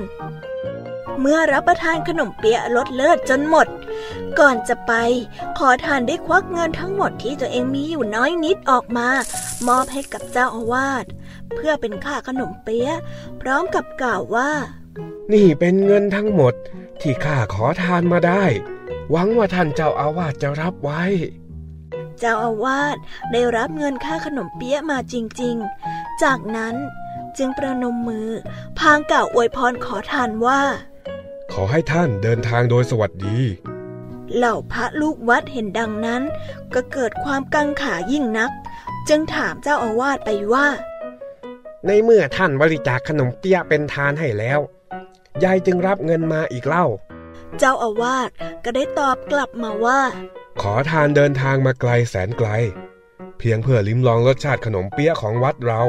[1.20, 3.68] เมื่อรับประทานขนมเปี๊ยะลดเลิศจนหมด
[4.40, 4.94] ก่อนจะไป
[5.58, 9.08] ขอทานได้ควักเงินทั้งหมดที่ตัวเองมีอยู่น้อยนิดออกมา
[9.68, 11.06] มอบให้กับเจ้าอาวาส
[11.56, 12.98] เพื่อเป็นค่าขนมเปี๊ยะ
[13.42, 14.52] พร้อมกับกล่าวว่า
[15.34, 16.54] นี่เป็นเงินทั้งหมด
[17.02, 18.44] ที่ข้าขอทานมาได้
[19.12, 21.04] หวังว่าท่านเจ้าอาวาสจะรับไว้
[22.20, 22.98] เจ้าอาวาส
[23.32, 25.56] ได้รับเงินค่าขนมเปี๊ยะมาจริง
[25.90, 26.76] ๆ จากนั้น
[27.38, 28.30] จึงประนมมือ
[28.80, 30.62] พางกล่าวอวยพรขอทานว่า
[31.52, 33.40] ขอให้ท่านเดินทางโดยสวัสดี
[34.36, 36.22] เหล่าพระลูกวัดเห็นดังนั้น
[36.74, 38.52] ก็เกิดความกังขายิ่งนัก
[39.10, 40.68] จึงถามเจ้าอาวาสไปว่า
[41.86, 44.60] ในเมื่อท่านบริจาคขนมเปี๊ยะเป็นทานให้แล้ว
[45.44, 46.86] ยายจึงรับเงินมาอีกเล่า
[47.60, 48.30] เจ้าอาวาส
[48.64, 50.02] ก็ได้ตอบกลับมาว่า
[50.62, 52.50] ขอทานเดินทางมาไกลแสนไกล
[53.40, 55.84] เพียงเพื่อลิ้มลองรสชาติขนมเปี๊ยะของวัดเรา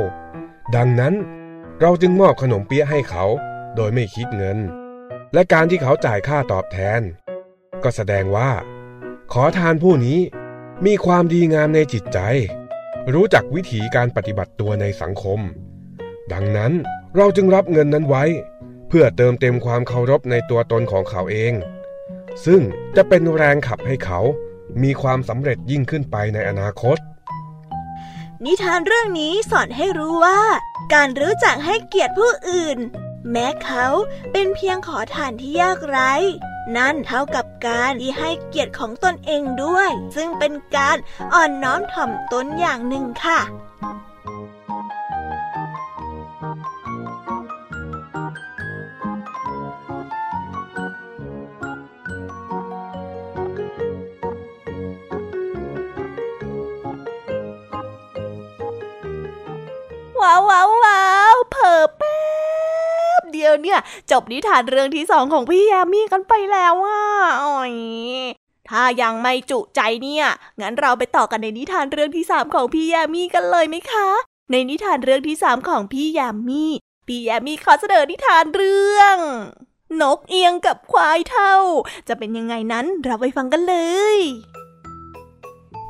[0.76, 1.14] ดังนั้น
[1.80, 3.24] เราจึงมอบขนมเปี๊ยะให้เขา
[3.76, 4.58] โดยไม่คิดเงิน
[5.32, 7.00] และการที่เขาจ่ายค่าตอบแทน
[7.82, 8.50] ก็แสดงว่า
[9.32, 10.18] ขอทานผู้นี้
[10.86, 12.18] มีความดีงามในจิตใจ
[13.14, 15.40] รู้จักวิถีการปฏิบัติตัวในสังคม
[16.32, 16.72] ดังนั้น
[17.16, 18.24] เราจึงรับเงินนั้นไว้
[18.88, 21.52] เพื่อเติมเต็มความเคารพในตัวตนของเขาเอง
[22.46, 22.60] ซึ่ง
[22.96, 24.20] จะเป็นแรงขับให้เขา
[24.82, 26.98] มีความสำเร็จยิ่งขึ้นไปในอนาคต
[28.44, 30.40] นิทานเรื่องนี้สอนให้รู้ว่า
[30.94, 32.78] การรู้จักให้เกียรติผู้อื่น
[33.30, 33.86] แม้เขา
[34.32, 36.12] เป็นเพียงขอทานที่ยากไร้
[36.76, 40.96] นั่นเท่ากับการที่ให้เกียรติของตนเองด้วย ซึ่งเป็นการ
[41.34, 43.40] อ่อนน้อมถ่อมตนอย่างหนึ่งค่ะ
[60.28, 62.18] ว้าวว้าวว้าวเผอแป๊
[63.20, 63.78] บเดียวเนี่ย
[64.10, 67.02] จบนิทานเรื่องที่สองของพี่ยามีกันไปแล้วอะ
[67.42, 67.74] อ๋อย
[68.68, 70.26] ถ้ายังไม่จุใจเนี่ย
[70.60, 74.08] งั้นเราไปต่อกันในนิทานเรื่องที่สามของพี่ยามีกันเลยไหมคะ
[74.50, 76.64] ในนิทานเรื่องที่สามของพี่ยามี
[77.06, 79.16] พี่ยามีขอเสนอนิทานเรื่อง
[80.00, 81.54] นกเอียงกับควายเท่า
[82.08, 83.76] จะเป็นยังไงนั้นเราไปฟังกันเล
[84.16, 84.18] ย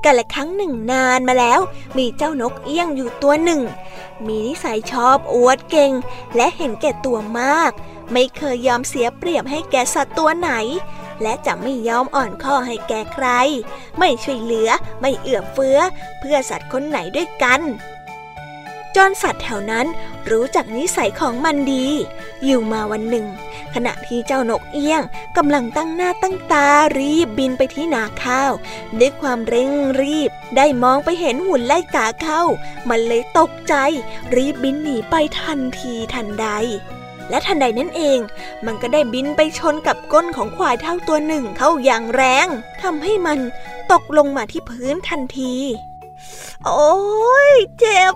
[0.05, 1.61] กันละครั้งหนึ่งนานมาแล้ว
[1.99, 3.61] มีเจ้านกเอี้ยงอยู่ตัวหนึ่ง
[4.27, 5.93] มีนิสัยชอบอวดเก่ง
[6.37, 7.73] และเห็นแก่ตัวมาก
[8.13, 10.51] ไม่เคยยอมเสียเปรียบให้แก่สัตว์ตัวไหน
[11.23, 13.27] และจะไม่ยอมอ่อนข้อให้แก่ใคร
[13.99, 15.79] ไม่ช่วยเหลือไม่เอื้อเฟื้อ
[16.21, 17.61] เพื่อสัตว์คนไหนด้วยกัน
[18.99, 19.87] จนสัตว์แถวนั้น
[20.31, 21.87] รู้จักนิสัยของมันดี
[22.45, 23.27] อยู่มาวันหนึ่ง
[23.75, 25.03] ขณะที่เจ้านกเอี้ยง
[25.37, 28.53] กำลังตั้งหน้าตั้งตารีบบินไปที่นาข้าว
[28.99, 29.71] ด้วยความเร่ง
[30.03, 32.43] รีบ ได้มองไปเห็นหุ่นไล่กาเข้า
[32.89, 33.75] มันเลยตกใจ
[34.37, 36.47] รีบบินหนีไปทันทีทันใด
[37.31, 38.19] และทันใดนั่นเอง
[38.67, 42.49] มันก็ได้บินไปชนกับก้นของควายเท่าตัวหนึ่งเข้าอย่างแรง
[42.83, 43.39] ทำให้มัน
[43.93, 45.55] ตกลงมาที่พื้นทันที
[46.65, 46.97] โอ้
[47.51, 48.15] ยเจ็บ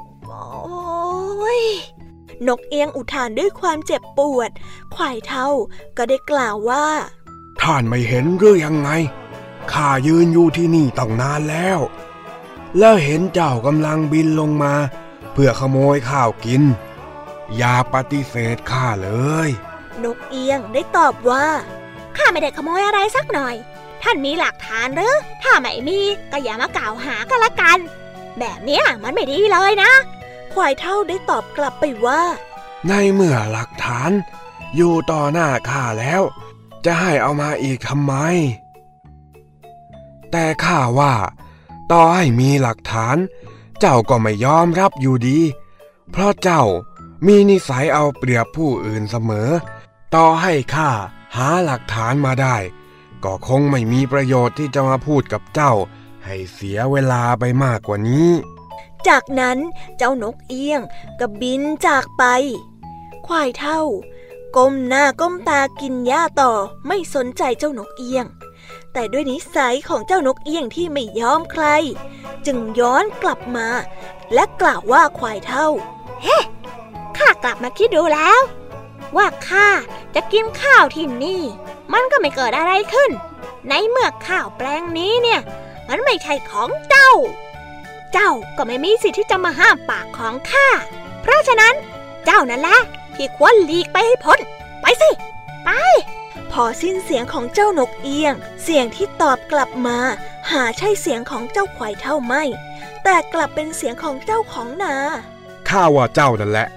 [0.65, 1.63] โอ้ย
[2.49, 4.51] นกเอียงอุทานด้วยความเจ็บปวด
[4.95, 5.49] ควายเท่า
[5.97, 6.87] ก็ได้กล่าวว่า
[7.61, 8.91] ท่านไม่เห็นหรือยังไง
[9.73, 11.79] ข้ายืนอยู่ที่นี่ตั้งนานแล้ว
[12.79, 14.75] แล้วเห็นเจ้ากำลังบินลงมา
[15.33, 16.63] เพื่อขโมยข้าวกิน
[17.57, 19.11] อย่าปฏิเสธข้าเล
[19.47, 19.49] ย
[20.05, 21.47] นกเอียงได้ตอบว่า
[22.17, 23.55] ข้าไม่ได้ขโมยอะไรสักหน่อย
[24.03, 26.01] ท่านมีหลักฐานหรือ ถ้าไม่มี
[26.33, 27.79] ก็อย่ามากล่าวหากันละกัน
[28.39, 29.93] แบบเนี้ยมันไม่ดีเลยนะ
[30.53, 32.23] ควายเท่าได้ตอบกลับไปว่า
[32.89, 34.11] ในเมื่อหลักฐาน
[34.77, 36.23] อยู่ต่อหน้าข้าแล้ว
[36.85, 38.15] จะให้เอามาอีกทำไม
[40.31, 41.15] แต่ข้าว่า
[41.93, 43.17] ต่อให้มีหลักฐาน
[43.81, 45.39] เจ้าก็ไม่ยอมรับอยู่ดี
[46.11, 46.63] เพราะเจ้า
[47.27, 49.51] มีนิสัยเอาเปรียบผู้อื่นเสมอ
[50.15, 50.91] ต่อให้ข้า
[51.37, 52.57] หาหลักฐานมาได้
[53.25, 55.73] ก็คงไม่มีประโยชน์ที่จะมาพูดกับเจ้า
[56.25, 58.29] ให้เสียเวลาไปมากกว่านี้
[59.09, 59.59] จากนั้น
[59.97, 60.81] เจ้านกเอี้ยง
[61.21, 62.25] ก็บินจากไป
[63.27, 63.81] ควายเท่า
[64.57, 66.53] ก้มหน้าก้มตากินหญ้าต่อ
[66.87, 68.27] ไม่สนใจเจ้านกเอี้ยง
[68.93, 71.65] แต่ด้วยนิสัยของเจ้านกเอี้ยงที่ไม่ยอมใคร
[72.47, 73.69] จึงย้อนกลับมา
[74.35, 75.67] และกล่าวว่าควายเท่า
[76.23, 76.39] เฮ้
[77.17, 78.41] ข้ากลับมาคิดดูแล้ว
[79.17, 79.69] ว่าข้า
[80.15, 81.43] จะกินข้าวที่นี่
[81.93, 83.11] มันก็ไม่เกิดอะไรขึ้น
[83.69, 85.41] ในเมื่อข้าวแปลงนี้เนี่ย
[85.89, 87.11] มันไม่ใช่ของเจ้า
[88.13, 90.69] เจ้าก็ไม่มีสิทธิ์ที่จะมาห้ามปากของข้า
[91.23, 91.75] เพราะฉะนั้น
[92.25, 92.79] เจ้านั่นแหละ
[93.15, 94.39] ที่ควรหลีกไปให้พ้น
[94.81, 95.11] ไปสิ
[95.65, 95.69] ไป
[96.53, 99.99] พอสิ้นเสียงของเจ้านกเอียง เสียงที่ตอบกลับมา
[100.51, 102.43] หาใช่เสียงของเจ้าควายเท่าไม่
[103.03, 104.95] แต่กลับเป็นเสียงของเจ้าของนา
[105.69, 106.69] ข้าว่าเจ้านั่นแหละ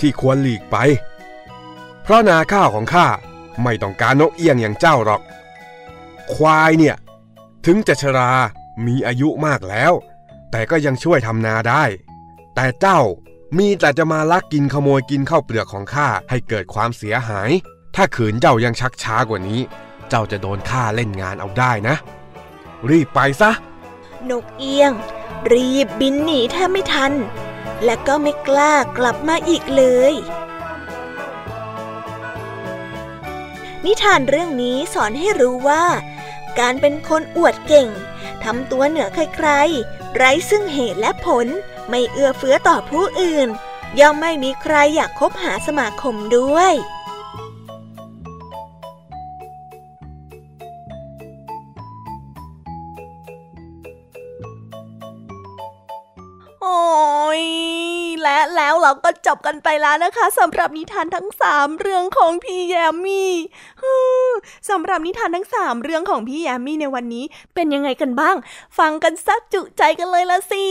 [0.00, 0.76] ที่ควรหลีกไป
[2.02, 3.06] เพราะนาข้าวของข้า
[3.62, 5.22] ไม่ต้องการนกเอี้ยงอย่างเจ้าหรอก
[6.34, 6.96] ควายเนี่ย
[7.66, 8.30] ถึงจะชรา
[8.86, 9.92] มีอายุมากแล้ว
[10.50, 11.84] แต่ก็ยังช่วยทำนาได้
[12.54, 13.00] แต่เจ้า
[13.58, 17.50] มีแต่จะมาลักกินขโมยกินข้าวเปลือกของข้าให้เกิดความเสียหาย
[17.96, 19.60] ถ้าขืนเจ้ายังชักช้ากว่านี้
[20.08, 21.96] เจ้าจะโดนข้าเล่นงานเอาได้นะ
[22.90, 23.50] รีบไปซะ
[24.30, 24.92] นกเอียง
[25.52, 27.12] รีบบินหนีแทบไม่ทัน
[27.84, 30.14] และก็ไม่กล้ากลับมาอีกเลย
[33.84, 35.84] นิทานเรื่องนี้สอนให้รู้ว่า
[36.58, 37.88] การเป็นคนอวดเก่ง
[38.44, 41.46] ทำตัวเหนือใครๆ ไร้ซึ่งเหตุและผล
[41.88, 43.48] ไม่เอื้อเฟื้อต่อผู้อื่น
[44.00, 46.72] ย่อมไม่มีใครอยากคบหาสมาคมด้วย
[58.88, 63.32] เราก็จบกันไปแล้วนะคะสำหรับนิทานทั้งสามเรื่องของพี่แยมมี่
[64.70, 67.24] สำหรับนิทานทั้งสามเรื่องของพี่แยมมี่ในวันนี้
[67.54, 68.36] เป็นยังไงกันบ้าง
[68.78, 70.66] ฟังกันซัดจุใจกันเลยละสิ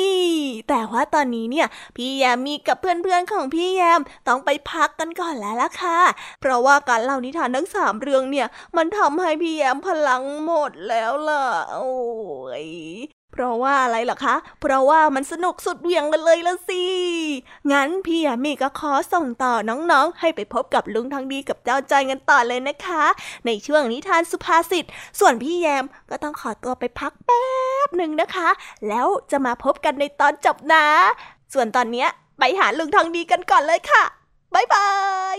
[0.69, 5.99] แต่ว่าตอนนี้เนี่ยพี่แยมมี่กับเพื่อนๆของพี่แยมต้องไปพักกันก่อนแล้วล่ะค่ะ
[6.41, 11.89] เพราะว่าการเล่านิทานทั้งสามเรื่องเนี่ย มันทำให้พี่แยมพลังหมดแล้วล่ะโอ้
[12.65, 16.84] ย เพราะว่าอะไรล่ะคะ เพราะว่ามันสนุกสุดเหวี่ยงกันเลยละสิ
[17.71, 23.04] งั้นพี่ยามีก็ขอส่งต่อน้องๆ ให้ไปพบกับลุงทองดีกับเจ้าจอยกันต่อเลยนะคะ
[23.45, 24.86] ในช่วงนิทานสุภาษิต
[25.19, 27.45] ส่วนพี่แยมก็ต้องขอตัวไปพักแป๊
[27.88, 28.50] บหนึ่งนะคะ
[28.88, 30.86] แล้วจะมาพบกันในตอนจบนะ
[31.54, 32.08] ส่วนตอนเนี้ย
[32.39, 34.04] ไปหาลุงทองดีกันก่อนเลยค่ะ
[34.54, 34.88] บ๊ายบา
[35.36, 35.38] ย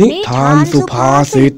[0.00, 1.52] นิทานสุภาษิต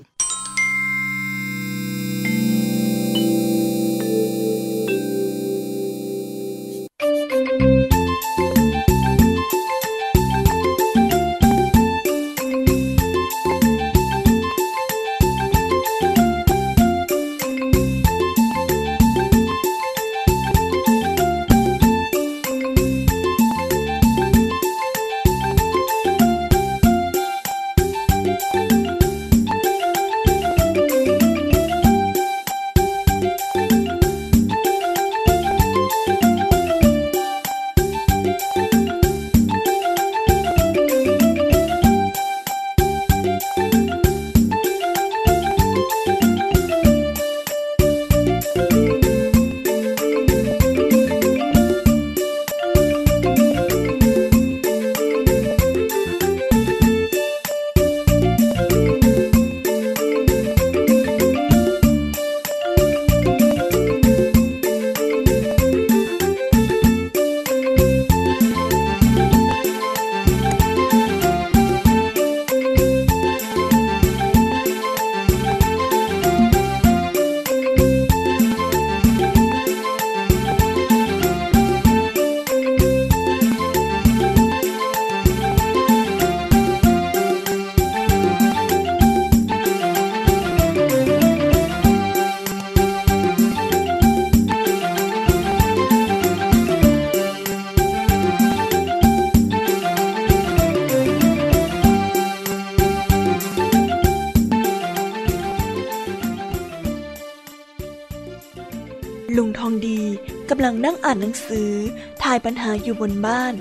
[111.48, 111.74] สือ
[112.22, 113.54] ทายปัญหาอยู่บนบ้าน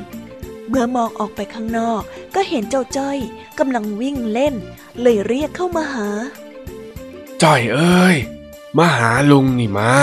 [0.67, 2.01] เมื่อมองออกไปข้างนอก
[2.35, 3.17] ก็เห็นเจ้าจ้อย
[3.59, 4.55] กำลังวิ่งเล่น
[5.01, 6.09] เลยเรียกเข้ามาหา
[7.43, 8.17] จ้อยเอ้ย
[8.77, 9.93] มาหาลุงนี่มา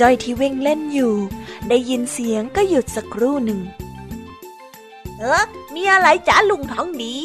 [0.00, 1.14] จ้อยที่วิ่งเล่นอยู่
[1.68, 3.60] ได้ยินเสียงก็หยุดสักครู่หนึ่ง
[5.18, 5.44] เออ
[5.74, 7.16] มีอะไรจ้าลุงทองดี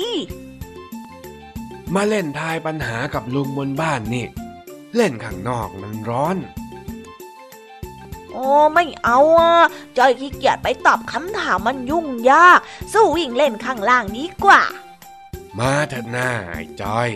[1.95, 4.25] มาเล่นทายปัญหากับลุงบนบ้านนี่
[4.95, 9.53] เล่นข้างนอกมันร้อนโอ้ไม่เอาอะ
[9.97, 12.59] จอยขี้เกียจไปตอบคำถามมันยุ่งยาก
[12.93, 14.61] สู้วิ่งเล่นข้างล่างดีกว่า
[15.59, 17.09] มาเถอะหน้าไอ้จ้อย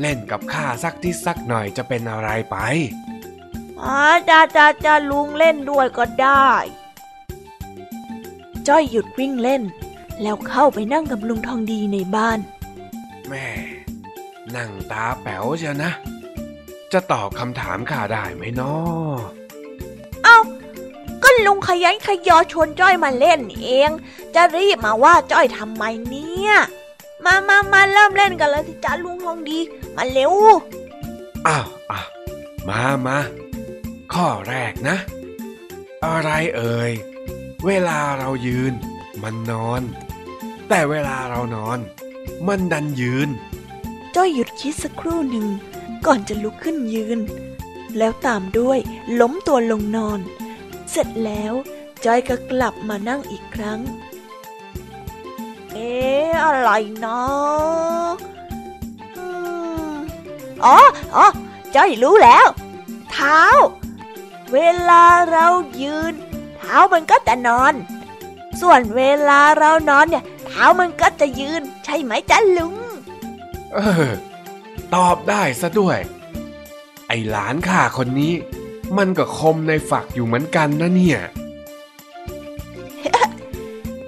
[0.00, 2.56] เล่นกับข้าสักที่สักหน่อยจะเป็นอะไรไป
[3.82, 6.50] อ๋อจ้าจ้าจ้าลุงเล่นด้วยก็ได้
[8.68, 9.62] จ้อยหยุดวิ่งเล่น
[10.22, 12.38] แล้วเข้าไปนั่งกับลุงทองดีในบ้าน
[13.28, 13.48] แม่
[14.56, 15.92] นั่งตาแป๋วเชียวนะ
[16.92, 19.45] จะตอบคำถามข้าได้ไหมนาะเอา้า
[21.28, 23.90] ก็ลุงขยันขยอชวนจ้อยมาเล่นเอง
[24.34, 26.52] จะรีบมาว่าจ้อยทำไมเนี่ย
[27.24, 29.58] มามามาเริ่มเล่นกันเลยสิจ้าลุงทองดี
[29.96, 30.32] มาเร็ว
[31.46, 32.00] อ้าวอะ
[32.68, 33.18] มามา
[34.12, 34.96] ข้อแรกนะ
[36.04, 36.92] อะไรเอ่ย
[37.66, 38.72] เวลาเรายืน
[39.22, 39.82] มันนอน
[40.68, 41.78] แต่เวลาเรานอน
[42.46, 43.28] มันดันยืน
[44.14, 45.46] จ้อยหยุดคิดสักครู่หนึ่ง
[46.06, 47.18] ก่อนจะลุกขึ้นยืน
[47.98, 48.78] แล้วตามด้วย
[49.20, 50.20] ล้มตัวลงนอน
[50.90, 51.52] เสร็จแล้ว
[52.04, 53.80] จ้อยก็กลับมานั่งอีกครั้ง
[55.72, 56.70] เอ๊ะอะไร
[57.04, 57.22] นะ
[60.64, 60.76] อ๋อ
[61.16, 61.26] อ๋อ
[61.74, 62.46] จ้อยรู้แล้ว
[63.10, 63.40] เท้า
[64.52, 64.58] เว
[64.90, 65.46] ลาเรา
[65.82, 66.14] ยืน
[66.58, 67.74] เท้ามันก็จะนอน
[68.60, 72.74] ส่วนเวลาเรานอนเนี่ย เท้ามันก็จะยืน ใช่ไหมจ๊ะลุง
[73.74, 73.78] เอ
[74.08, 74.10] อ
[74.94, 75.98] ตอบได้ซะด้วย
[77.08, 78.34] ไอหลานข้าคนนี้
[78.96, 81.20] มันก็คมในฝักอยู่เหมือนกันนะเนี่ย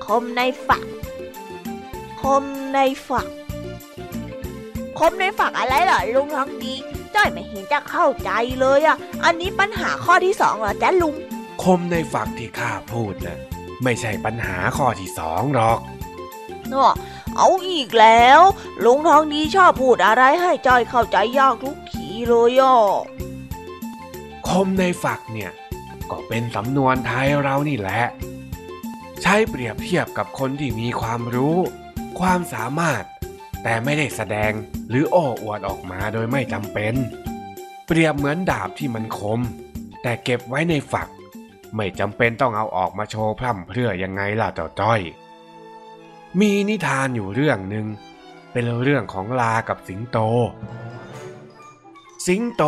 [0.07, 0.85] คมในฝัก
[2.23, 3.27] คมในฝัก
[4.99, 6.75] คมในฝักอะไรเหรอลุงทองดี
[7.15, 11.15] จ้อยไม่เห็นจะเข้าใจเลยอะ อันนี้ปัญหาข้อที่สองเหรอจ๊ะลุง
[11.63, 13.39] คมในฝักที่ข้าพูดนะ
[13.83, 15.79] ไม่ใช่ปัญหาข้อที่สองหรอก
[16.69, 16.93] เนาะ
[17.37, 18.41] เอาอีกแล้ว
[18.85, 22.79] ลุงทองดีชอบพูดอะไรให้จ้อยเข้าใจยากทุกทีเลยอะ
[24.49, 25.51] คมในฝักเนี่ย
[26.11, 28.03] ก็เป็นสำนวนไทยเรานี่แหละ
[29.23, 31.57] ใช้เปรียบเทียบกับคนที่มีความรู้
[32.21, 33.05] ความสามารถ
[33.63, 34.53] แต่ไม่ได้แสดง
[34.89, 36.95] หรือโอ้อวดออกมาโดยไม่จำเป็น
[37.87, 39.41] เปรียบเหมือนดาบที่มันคม
[40.03, 41.09] แต่เก็บไว้ในฝัก
[41.75, 45.01] ไม่จำเป็นต้องเอาออกมาโชว์พร่ำเพรื่อยังไงล่ะเจ้าจ้อย
[46.41, 47.87] มีนิทานอยู่เรื่องหนึ่ง
[48.53, 50.19] เป็นเรื่องของลากับสิงโต
[52.27, 52.63] สิงโต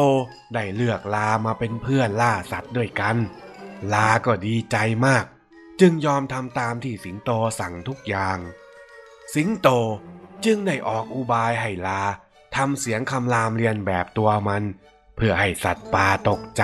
[0.55, 3.17] ได้เลือกลามาเป็นเพื่อนล่าสัตว์ด้วยกัน
[3.93, 4.77] ลาก็ดีใจ
[5.07, 5.25] มาก
[5.81, 7.31] จึงยอมทำตามที่สิงโต
[7.61, 8.39] สั่งทุกอย่าง
[9.35, 9.69] สิงโต
[10.45, 12.03] จึงได้ออกอุบายให้ลา
[12.57, 14.63] ทำเสียงคำรามเรียนแบบตัวมัน
[15.17, 16.63] เพื่อให้สัตว์ป่าตกใจ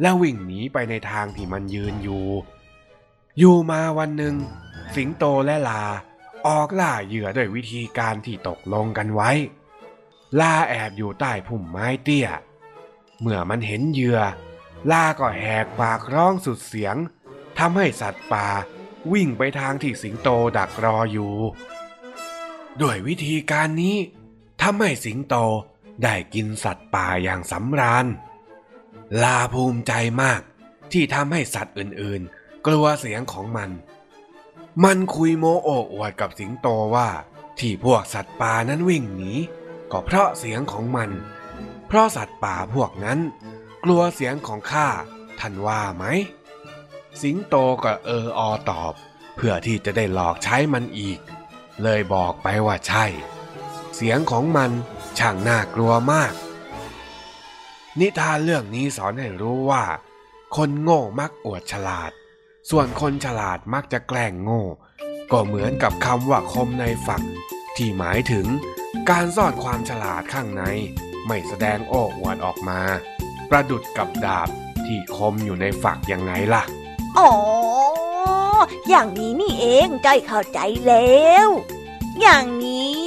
[0.00, 2.26] และวิ่งหนีไปในทางที่มันยืนอยู่
[3.38, 4.36] อยู่มาวันหนึ่ง
[4.96, 5.82] สิงโตและลา
[6.46, 9.30] ออกล่าเหยื่อด้วยวิธีการที่ตกลงกันไว้
[10.40, 12.28] ลาแอบอยู่ใต้พุ่มไม้เตี้ย
[13.20, 14.20] เมื่อมันเห็นเหยื่อ
[14.90, 16.96] ลาก็แหกปากร้องสุดเสียง
[17.58, 18.46] ทำให้สัตว์ป่า
[19.12, 21.32] วิ่งไปทางที่สิงโตดักรออยู่
[22.80, 23.96] ด้วยวิธีการนี้
[24.62, 25.34] ทำให้สิงโต
[26.02, 28.06] ได้กินสัตว์ป่าอย่างสำราญ
[29.22, 30.40] ลาภูมิใจมาก
[30.92, 33.70] ที่ทำให้สัตว์อื่นๆ กลัวเสียงของมัน
[34.84, 37.08] มันคุยโมโอ้อวดกับสิงโตว่า
[37.58, 39.32] ที่พวกสัตว์ป่านั้นวิ่งหนี
[39.92, 41.10] ก็เพราะเสียงของมัน
[41.86, 43.18] เพราะสัตว์ป่าพวกนั้น
[43.84, 44.88] กลัวเสียงของข้า
[45.40, 46.04] ท่านว่าไหม
[47.22, 48.92] สิงโตก็เอออตอบ
[49.36, 51.18] เพื่อที่จะได้หลอกใช้มันอีก
[51.82, 53.04] เลยบอกไปว่าใช่
[53.96, 54.70] เสียงของมัน
[55.18, 56.32] ช่างน่ากลัวมาก
[58.00, 59.84] นิทานเรื่องนี้สอนให้รู้ว่า
[60.56, 62.10] คนโง่มักอวดฉลาด
[62.70, 64.64] ส่วนคนฉลาดมักจะแกล้งโง่
[65.32, 67.22] ก็เหมือนกับคำว่าคมในฝัก
[67.76, 68.46] ที่หมายถึง
[69.10, 70.62] การซ่อนความฉลาดข้างใน
[71.26, 72.80] ไม่แสดงโอ้อวดออกมา
[73.50, 74.48] ประดุดกับดาบ
[74.86, 76.62] ที่คมอยู่ในฝักยังไงล่ะ
[77.18, 77.32] อ๋อ
[78.88, 81.48] อย่างนี้นี่เองจ้อยเข้าใจแล้ว
[82.20, 83.02] อย่างนี้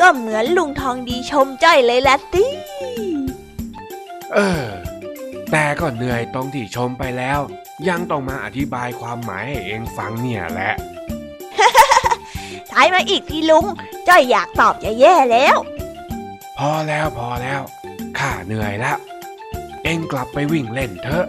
[0.00, 2.46] ก็เหมือนลุงทองดีชมจ้อยเลยละติ
[4.34, 4.66] เออ
[5.50, 7.40] แต่ก็เหนื่อยตรงที่ชมไปแล้ว
[7.88, 10.74] ยังต้องมาอธิบายความหมายให้เองฟังเนี่ยแหละ
[12.74, 13.66] ทายมาอีกทีลุง
[14.08, 15.56] จ้อยอยากตอบจะแย่แล้ว
[16.58, 17.60] พอแล้วพอแล้ว
[18.18, 18.98] ข้าเหนื่อยแล้ว
[19.84, 21.26] เองกลับไปวิ่งเล่นเถอะ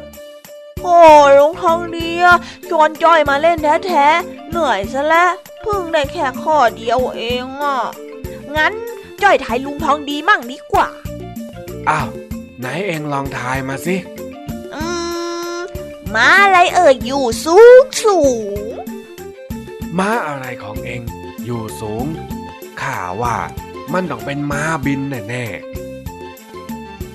[0.84, 1.00] โอ้
[1.38, 2.38] ลุงทองดีอะ
[2.70, 5.32] ชวนจ้อยมาเล่นแท้ๆ เหนื่อยซะแล้ว
[5.62, 7.80] เพิ่งได้แค่ข้อเดียวเองอะ
[8.56, 8.74] งั้น
[9.22, 10.88] จ้อยทายลุงทองดีมั่งดีกว่า
[11.90, 12.10] อ้าว
[12.60, 13.96] ไหนเองลองทายมาสิ
[14.76, 14.84] อื
[15.58, 15.60] ม
[16.16, 18.18] ม้าอะไรเอ่ยอยู่สูงสู
[18.72, 18.76] ง
[20.00, 21.02] ม้าอะไรของเอง
[21.46, 22.06] อยู่สูง
[22.82, 23.38] ข้าว่า
[23.94, 25.46] มันต้องเป็นม้าบินแน่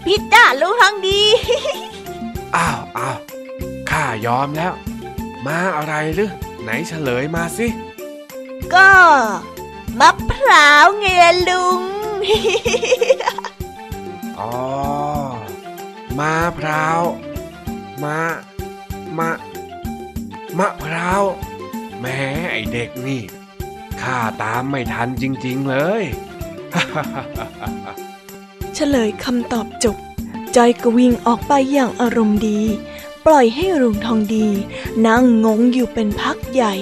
[0.04, 3.18] พิดจ้าลุงทองดีๆอ้าวอ้าว
[3.90, 4.72] ข้ายอมแล้ว
[5.46, 6.30] ม้าอะไรหรือ
[6.62, 7.66] ไหนเฉลยมาสิ
[8.74, 8.90] ก็
[10.00, 11.82] มะพร้าวไงล่ะลุง
[14.40, 14.52] อ๋อ
[16.18, 17.02] ม้าพร้าว
[18.02, 18.16] ม้า
[19.18, 19.30] มะ
[20.58, 21.22] มะพร้าว
[21.98, 22.18] แหม้
[22.50, 23.22] ไอเด็กนี่
[24.02, 26.02] ข้าตามไม่ทันจริงๆเลย
[28.74, 29.96] เฉลยคำตอบจบ
[30.56, 32.60] จอยก็วิ่งออกไปอย่างอารมณ์ดี
[33.26, 34.46] ปล่อยให้ลุงทองดี
[35.06, 36.74] นั่งงงอยู่เป็นพักใหญ่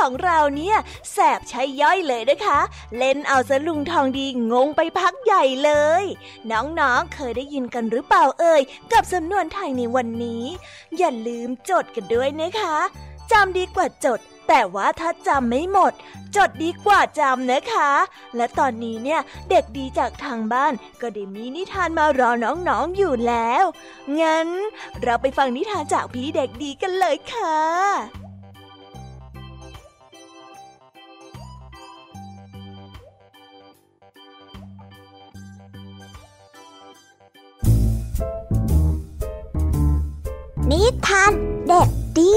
[0.00, 0.76] ของเราเนี่ย
[1.12, 2.60] แสบใช้ย่อยเลยนะคะ
[2.96, 5.72] เล่นเอาสลุงทองดีงงไปพักใหญ่เล
[6.02, 6.04] ย
[6.50, 10.44] น้องๆเคยได้ยินกันหรือเปล่าเอ่ย กับสำนวนไทยในวันนี้
[10.98, 12.76] อย่าลืมจดกันด้วยนะคะ
[13.32, 15.92] จำดีกว่าจดแต่ว่าถ้าจำไม่หมด
[16.36, 17.90] จดดีกว่าจำนะคะ
[18.36, 19.20] และตอนนี้เนี่ย
[19.50, 23.64] เด็กดีจากทางบ้าน ก็ได้มีนิทานมารอน้องๆอยู่แล้ว
[24.20, 24.48] งั้น
[25.02, 28.29] เราไปฟังนิทานจากพี่เด็กดีกันเลยค่ะ
[40.70, 41.32] นิทาน
[41.66, 42.34] เด็กดี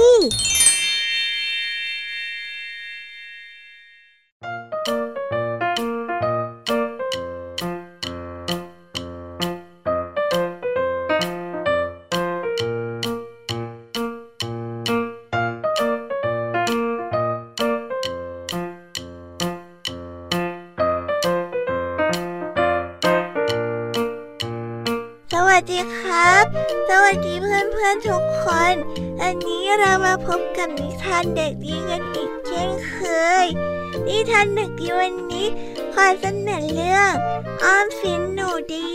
[28.07, 28.75] ทุกคน
[29.21, 32.95] อันนี้เรามาพบกับนิทานเด็กดีกันอีกเช่นเค
[33.43, 33.45] ย
[34.07, 35.47] นิทานเด็กดีวันนี้
[35.93, 37.13] ขอเสนอเรื่อง
[37.63, 38.89] อ้อมสินหนูดี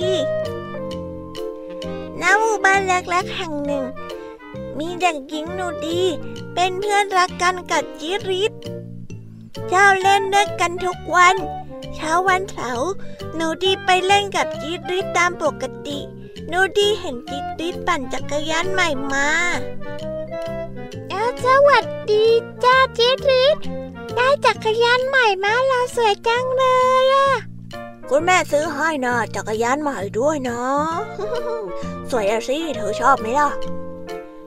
[2.20, 3.84] ณหมู่บ้านเล็กๆแห่งหนึ่ง
[4.78, 6.02] มีเด็กหญิงหนูดี
[6.54, 8.52] เป็นเพื่อนรักกันกับจิริศ
[9.68, 11.36] เจ้าเล่นด้วยกันทุกวัน
[11.94, 12.90] เช้าวันเสาร์
[13.34, 15.98] หนูดีไปเล่นกับจิริศตามปกติ
[16.52, 19.28] นูดี้เห็นจิตติดปั่นจักรยานใหม่มา
[21.08, 22.24] เอสวัสดี
[22.64, 23.56] จ้าจิตริด
[24.16, 26.64] ได้จักรยานใหม่มาเราสวยจังเล
[27.02, 27.30] ยอะ
[28.08, 30.60] คุณแม่ซื้อให้นะจักรยานใหม่ด้วยนะ
[32.10, 33.50] สวยอะสิเธอชอบไหมล่ะ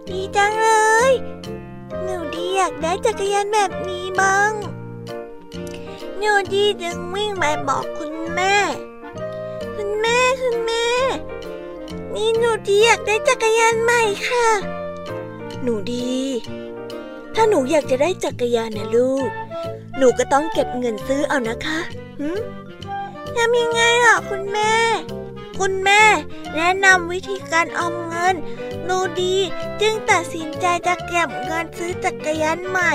[0.09, 0.69] ดีจังเล
[1.09, 1.11] ย
[2.03, 4.51] หนูดีอยากได้จักรยานแบบนี้บ้าง
[6.17, 8.55] หนูดีจึงวิ่งไปบอกคุณแม่
[9.75, 10.85] คุณแม่คุณแม่
[12.15, 14.47] นี่หนูดีอยากได้จักรยานใหม่ค่ะ
[15.61, 16.15] หนูดี
[17.35, 19.29] ถ้าหนูอยากจะได้จักรยานนะลูก
[19.97, 21.79] หนูก็ต้องเก็บเงินซื้อเอานะคะ
[22.19, 22.39] หืม
[23.35, 24.73] ทำยังไงล่ะคุณแม่
[25.59, 26.01] คุณแม่
[26.55, 28.35] แนะนำวิธีการออมเงิน
[28.85, 29.35] หนูดี
[29.81, 32.93] จึงตัดสินใจจะเก็บเงินซื้อจักรยานใหม่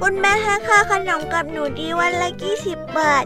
[0.00, 3.24] คุณแม่ให้ค่าขนมกับหนูดีวันละกี่สิบบาท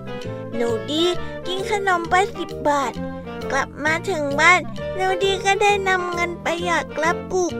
[0.56, 1.04] หนูดี
[1.46, 2.92] กินขนมไปสิบบาท
[3.50, 4.60] กลับมาถึงบ้าน
[4.96, 7.52] หนูดีก็ได้นำเงินไปหยอดกระปุก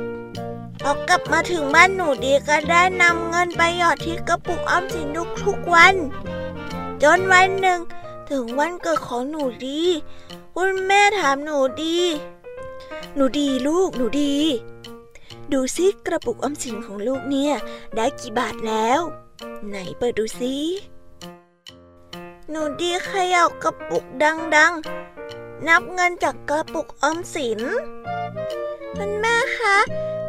[0.83, 5.95] พอกลับมาถึงบ้านหนูดีก็ได้นำเงินไปหยอดที่กระปุกออมสินทุกทุกวัน
[7.03, 7.81] จนวันหนึ่ง
[8.31, 9.83] ถึงวันเกิดของหนูดี
[10.55, 11.99] คุณแม่ถามหนูดี
[13.15, 14.37] หนูดีลูกหนูดี
[15.53, 17.55] ดูซิกระปุกออมสินของลูกเนี่ย
[17.97, 19.01] ได้กี่บาทแล้ว
[19.69, 20.55] ไหนเปิดดูซิ
[22.51, 24.73] หนูดีเขย่ากระปุกดัง
[25.67, 27.61] นับเงินจากกระปุกออมสิน
[28.97, 29.77] คุณแม่คะ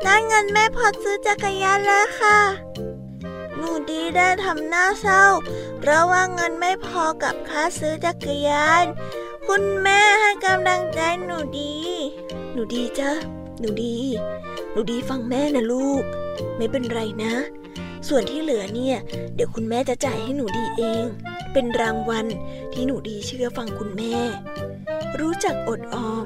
[0.04, 2.40] ได้เงินแม่พอซื้อจักรยานแล้วค่ะ
[3.56, 5.26] หนูดีได้ทำหน้าเศร้า
[5.80, 8.86] เพราะว่าเงินไม่พอกับค่าซื้อจักรยาน
[9.48, 11.76] คุณแม่ให้กำลังใจหนูดี
[12.54, 13.12] หนูดีจ้ะ
[13.60, 13.98] หนูดี
[14.72, 16.04] หนูดีฟังแม่นะลูก
[16.58, 17.34] ไม่เป็นไรนะ
[18.08, 18.98] ส่วนที่เหลือเนี่ย
[19.36, 21.06] เดี๋ยวคุณแม่จะจ่ายให้หนูดีเอง
[21.54, 22.26] เป็นรางวัล
[22.74, 24.16] ที่หนูดีเชื่อฟังคุณแม่
[25.20, 26.26] รู้จักอดออม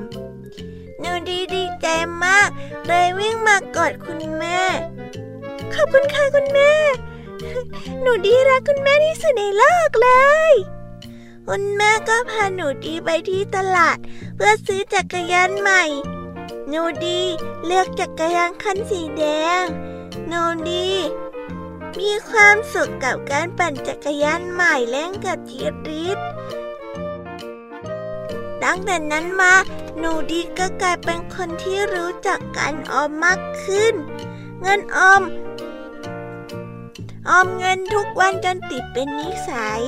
[1.00, 1.88] หนูดีดีใจ
[2.26, 2.50] มาก
[2.88, 4.62] เลยวิ่งมากอดคุณแม่
[5.74, 6.74] ขอบคุณค่ะคุณแม่
[8.02, 10.10] หนูดีรักคุณแม่ที่สุดในโลกเล
[10.52, 10.54] ย
[11.48, 13.98] คุณแม่ก็พาหนูดีไปที่ตลาด
[14.36, 15.84] เพื่อซื้อจักรยานใหม่
[16.70, 17.22] หนูดี
[17.66, 19.24] เลือกจักรยานคันสีแด
[19.64, 19.66] ง
[20.28, 20.88] หนูดี
[22.00, 26.18] มีความสุขกับการปั่นจักรยานใหม่เล่นกับจีริส
[28.64, 29.54] ตั้งแต่นั้นมา
[29.98, 33.94] หนูดีก็กลายเป็นคนที่รู้จักการออมมากขึ้น
[34.62, 35.22] เงินออม
[37.30, 39.84] ออมเงินทุกวันจนติดเป็นนิสัย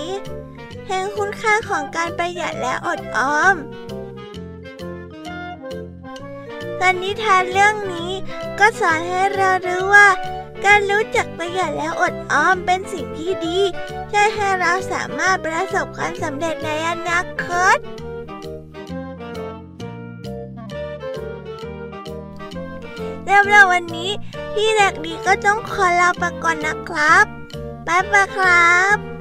[0.87, 3.55] เห็นคุณค่าของการประหยัดและอดออม
[6.81, 8.11] การนิทานเรื่องนี้
[8.59, 10.07] ก็สอนให้เรารู้ว่า
[10.65, 13.59] การรู้จักประหยัดและอดออมเป็นสิ่งที่ดี
[14.11, 17.77] ช่วยให้เราสามารถประสบความสำเร็จในอนาคต
[23.29, 24.11] สำหรับวันนี้
[24.53, 27.25] พี่เด็กดีก็ต้องขอลาไปก่อนนะครับ
[27.87, 29.14] บ๊ายบายครับ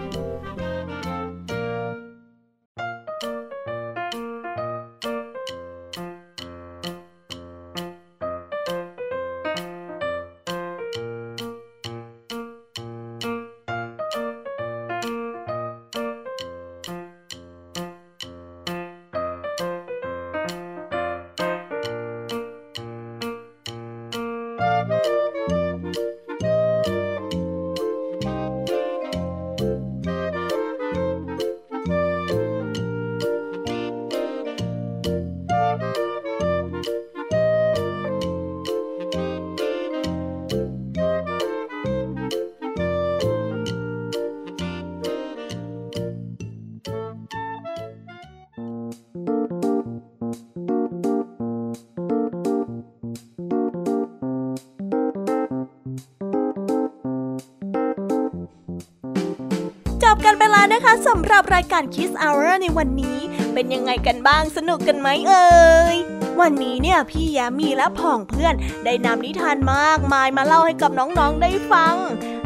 [60.84, 63.18] นะคะสำหรับรายการ Kiss Hour ในวันนี้
[63.54, 65.48] เป็นยังไงกันบ้างสนุกกันไหมเอ่
[65.94, 65.96] ย
[66.40, 68.54] วันนี้เนี่ยพี่ยามีและพ่องเพื่อน
[68.84, 71.94] ได้นำนิทานมากมายมาเล่าให้กับน้องๆได้ฟัง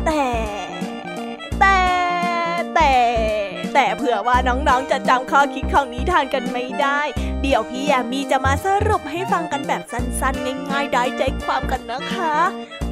[0.06, 0.24] แต่
[1.60, 1.78] แต่
[2.74, 2.92] แต่
[3.74, 7.00] แต่เผื่อว่าน้องๆ จะจำข้อคิดของนิทานกันไม่ได้
[7.42, 12.34] เดี๋ยวพี่ยามีจะมาสรุปให้ฟังกันแบบสั้นๆ ง่ายๆ ได้ใจความกันนะคะ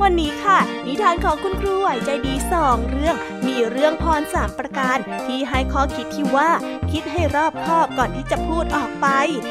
[0.03, 3.17] วันนี้ค่ะ นิทานของคุณครูไหวใจดีสองเรื่อง
[3.57, 6.51] มีเรื่องพรสามประการ ที่ให้ข้อคิดที่ว่า
[6.93, 9.07] คิดให้รอบคอบก่อนที่จะพูดออกไป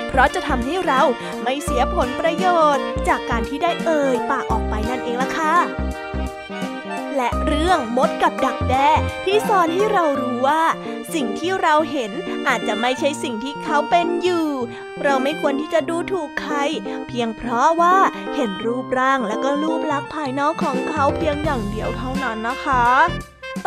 [0.09, 1.01] เพราะจะทำให้เรา
[1.43, 5.55] ไม่เสียผลประโยชน์ จากการที่ได้เอ่ยปากออกไปนั่นเองล่ะค่ะ
[7.15, 8.89] และเรื่องมดกับดักแด้
[9.25, 10.63] ที่สอนให้เรารู้ว่า
[11.13, 12.11] สิ่งที่เราเห็น
[12.47, 14.47] อาจจะไม่ใช่สิ่งที่เขาเป็นอยู่
[15.03, 16.55] เราไม่ควรที่จะดูถูกใคร
[17.07, 17.95] เพียงเพราะว่า
[18.35, 22.85] เห็นรูปร่างและก็รูปลักษณ์ภายนอกของเขาเพียงอย่างเดียวเท่านั้นนะคะ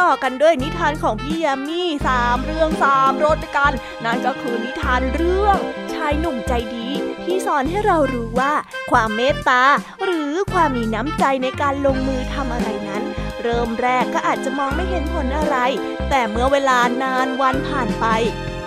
[0.01, 3.73] ต่อกันด้วยนิทานของพี่ยามีสามเรื่องสามรสกัน
[4.05, 5.57] นั่นก็คือนิทานเรื่อง
[5.93, 6.89] ชายหนุ่มใจดี
[7.25, 8.53] ที่สอนให้เรารู้ว่า
[8.91, 9.63] ความเมตตา
[10.05, 13.03] หรือความมีน้ำใจในการลงมือทำอะไรนั้น
[13.43, 15.57] เริ่มแรกก็อาจจะมองไม่เห็นผลอะไร
[16.11, 18.07] แต่เมื่อเวลานานวันผ่านไป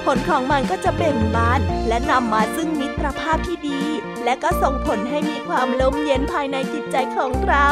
[0.06, 3.82] ผลของมันก็จะเบ่งบาน และนำมาซึ่งมิตรภาพที่ดี
[4.24, 7.68] และก็ส่งผลให้มีความลมเย็นภายในจิตใจของเรา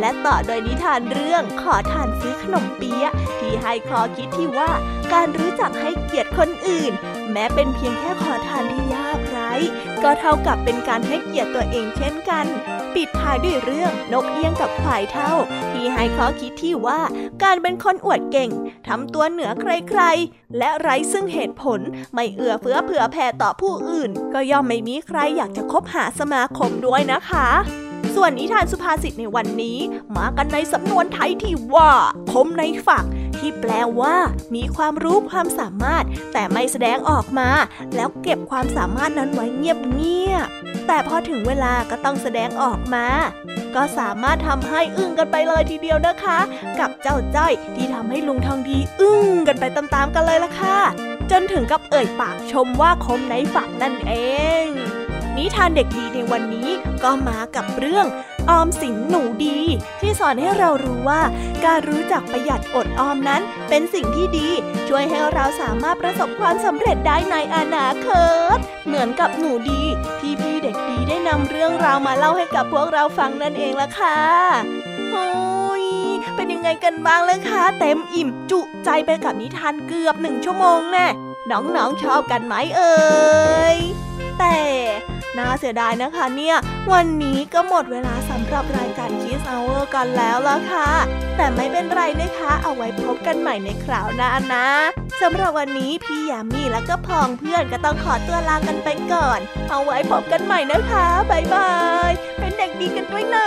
[0.00, 4.70] และต่อโดยนิทานเรื่องขอทานซื้อขนมเปี๊ยะที่ให้ข้อคิดที่ว่า
[5.12, 6.92] การรู้จักให้เกียรติคนอื่น
[7.32, 9.52] แม้เป็นเพียงแค่ขอทานที่ยากไร้
[10.04, 12.46] ก็เท่ากับเป็นการให้เกียรติตัวเองเช่นกัน
[12.94, 15.32] ปิดท้ายด้วยเรื่องนกเอี้ยงกับควายเท่า
[15.70, 17.00] ที่ให้ข้อคิดที่ว่า
[17.42, 18.50] การเป็นคนอวดเก่ง
[18.88, 21.80] ทำตัวเหนือใครๆ และไร้ซึ่งเหตุผล
[22.14, 29.78] ไม่เอื้อเฟื้อเผื่อแผ่ต่อผู้อื่น ก็ย่อมไม่มีใครอยากจะคบหาสมาคมด้วยนะคะ ส่วนนิทานสุภาษิตในวันนี้
[30.16, 31.92] มากันในสำนวนไทยที่ว่า
[32.32, 33.04] คมในฝัก
[33.38, 34.16] ที่แปลว่า
[34.54, 37.48] มีความรู้ความสามารถ แต่ไม่แสดงออกมา
[37.94, 43.06] แล้วเก็บความสามารถนั้นไว้เงียบๆแต่พอถึงเวลาก็ต้องแสดงออกมา
[43.74, 46.38] ก็สามารถทำให้อึ้งกันไปเลยทีเดียวนะคะ
[46.80, 50.78] กับเจ้าจ้อยที่ทำให้ลุงทองดีอึ้งกันไปตามๆกันเลยล่ะค่ะ
[51.30, 54.12] จนถึงกับเอ่ยปากชมว่าคมในฝักนั่นเอ
[54.64, 54.66] ง
[55.36, 56.68] นิทานเด็กดีในวันนี้
[57.04, 58.06] ก็มากับเรื่อง
[58.50, 59.58] ออมสินหนูดี
[60.00, 61.22] ที่สอนให้เรารู้ว่า
[61.64, 64.48] การรู้จักประหยัดอดออมนั้น เป็นสิ่งที่ดี
[64.88, 68.08] ช่วยให้เราสามารถประสบความสำเร็จได้ในอนาค
[68.54, 68.56] ต
[68.86, 69.82] เหมือนกับหนูดี
[70.20, 74.18] ที่พี่เด็กดีได้นำเรื่องราวมาเล่าให้กับพวกเราฟังนั่นเองล่ะค่ะ
[75.10, 75.28] โอ้
[75.82, 75.84] ย
[76.34, 81.06] เป็นยังไงกันบ้างเลยคะเต็มอิ่มจุใจไปกับนิทานเกือบหนึ่งชั่วโมงแน่
[81.50, 82.94] น้องๆชอบกันไหมเอ่
[83.76, 83.78] ย
[84.38, 84.58] แต่
[85.38, 86.56] น่าเสียดายนะคะเนี่ย
[86.92, 90.88] วันนี้ก็หมดเวลาสำหรับรายการคิสเอาเวอร์กันแล้วล่ะค่ะ
[91.36, 94.66] แต่ไม่เป็นไรนะคะ เอาไว้พบกันใหม่ในคราวหน้านะ
[95.20, 101.70] สำหรับวันนี้พี่ยามีและก็พองเพื่อนก็ต้องขอตัวลากันไปก่อน เอาไว้พบกันใหม่นะคะ บ๊ายบา
[102.08, 103.46] ย เป็นเด็กดีกันด้วยนะ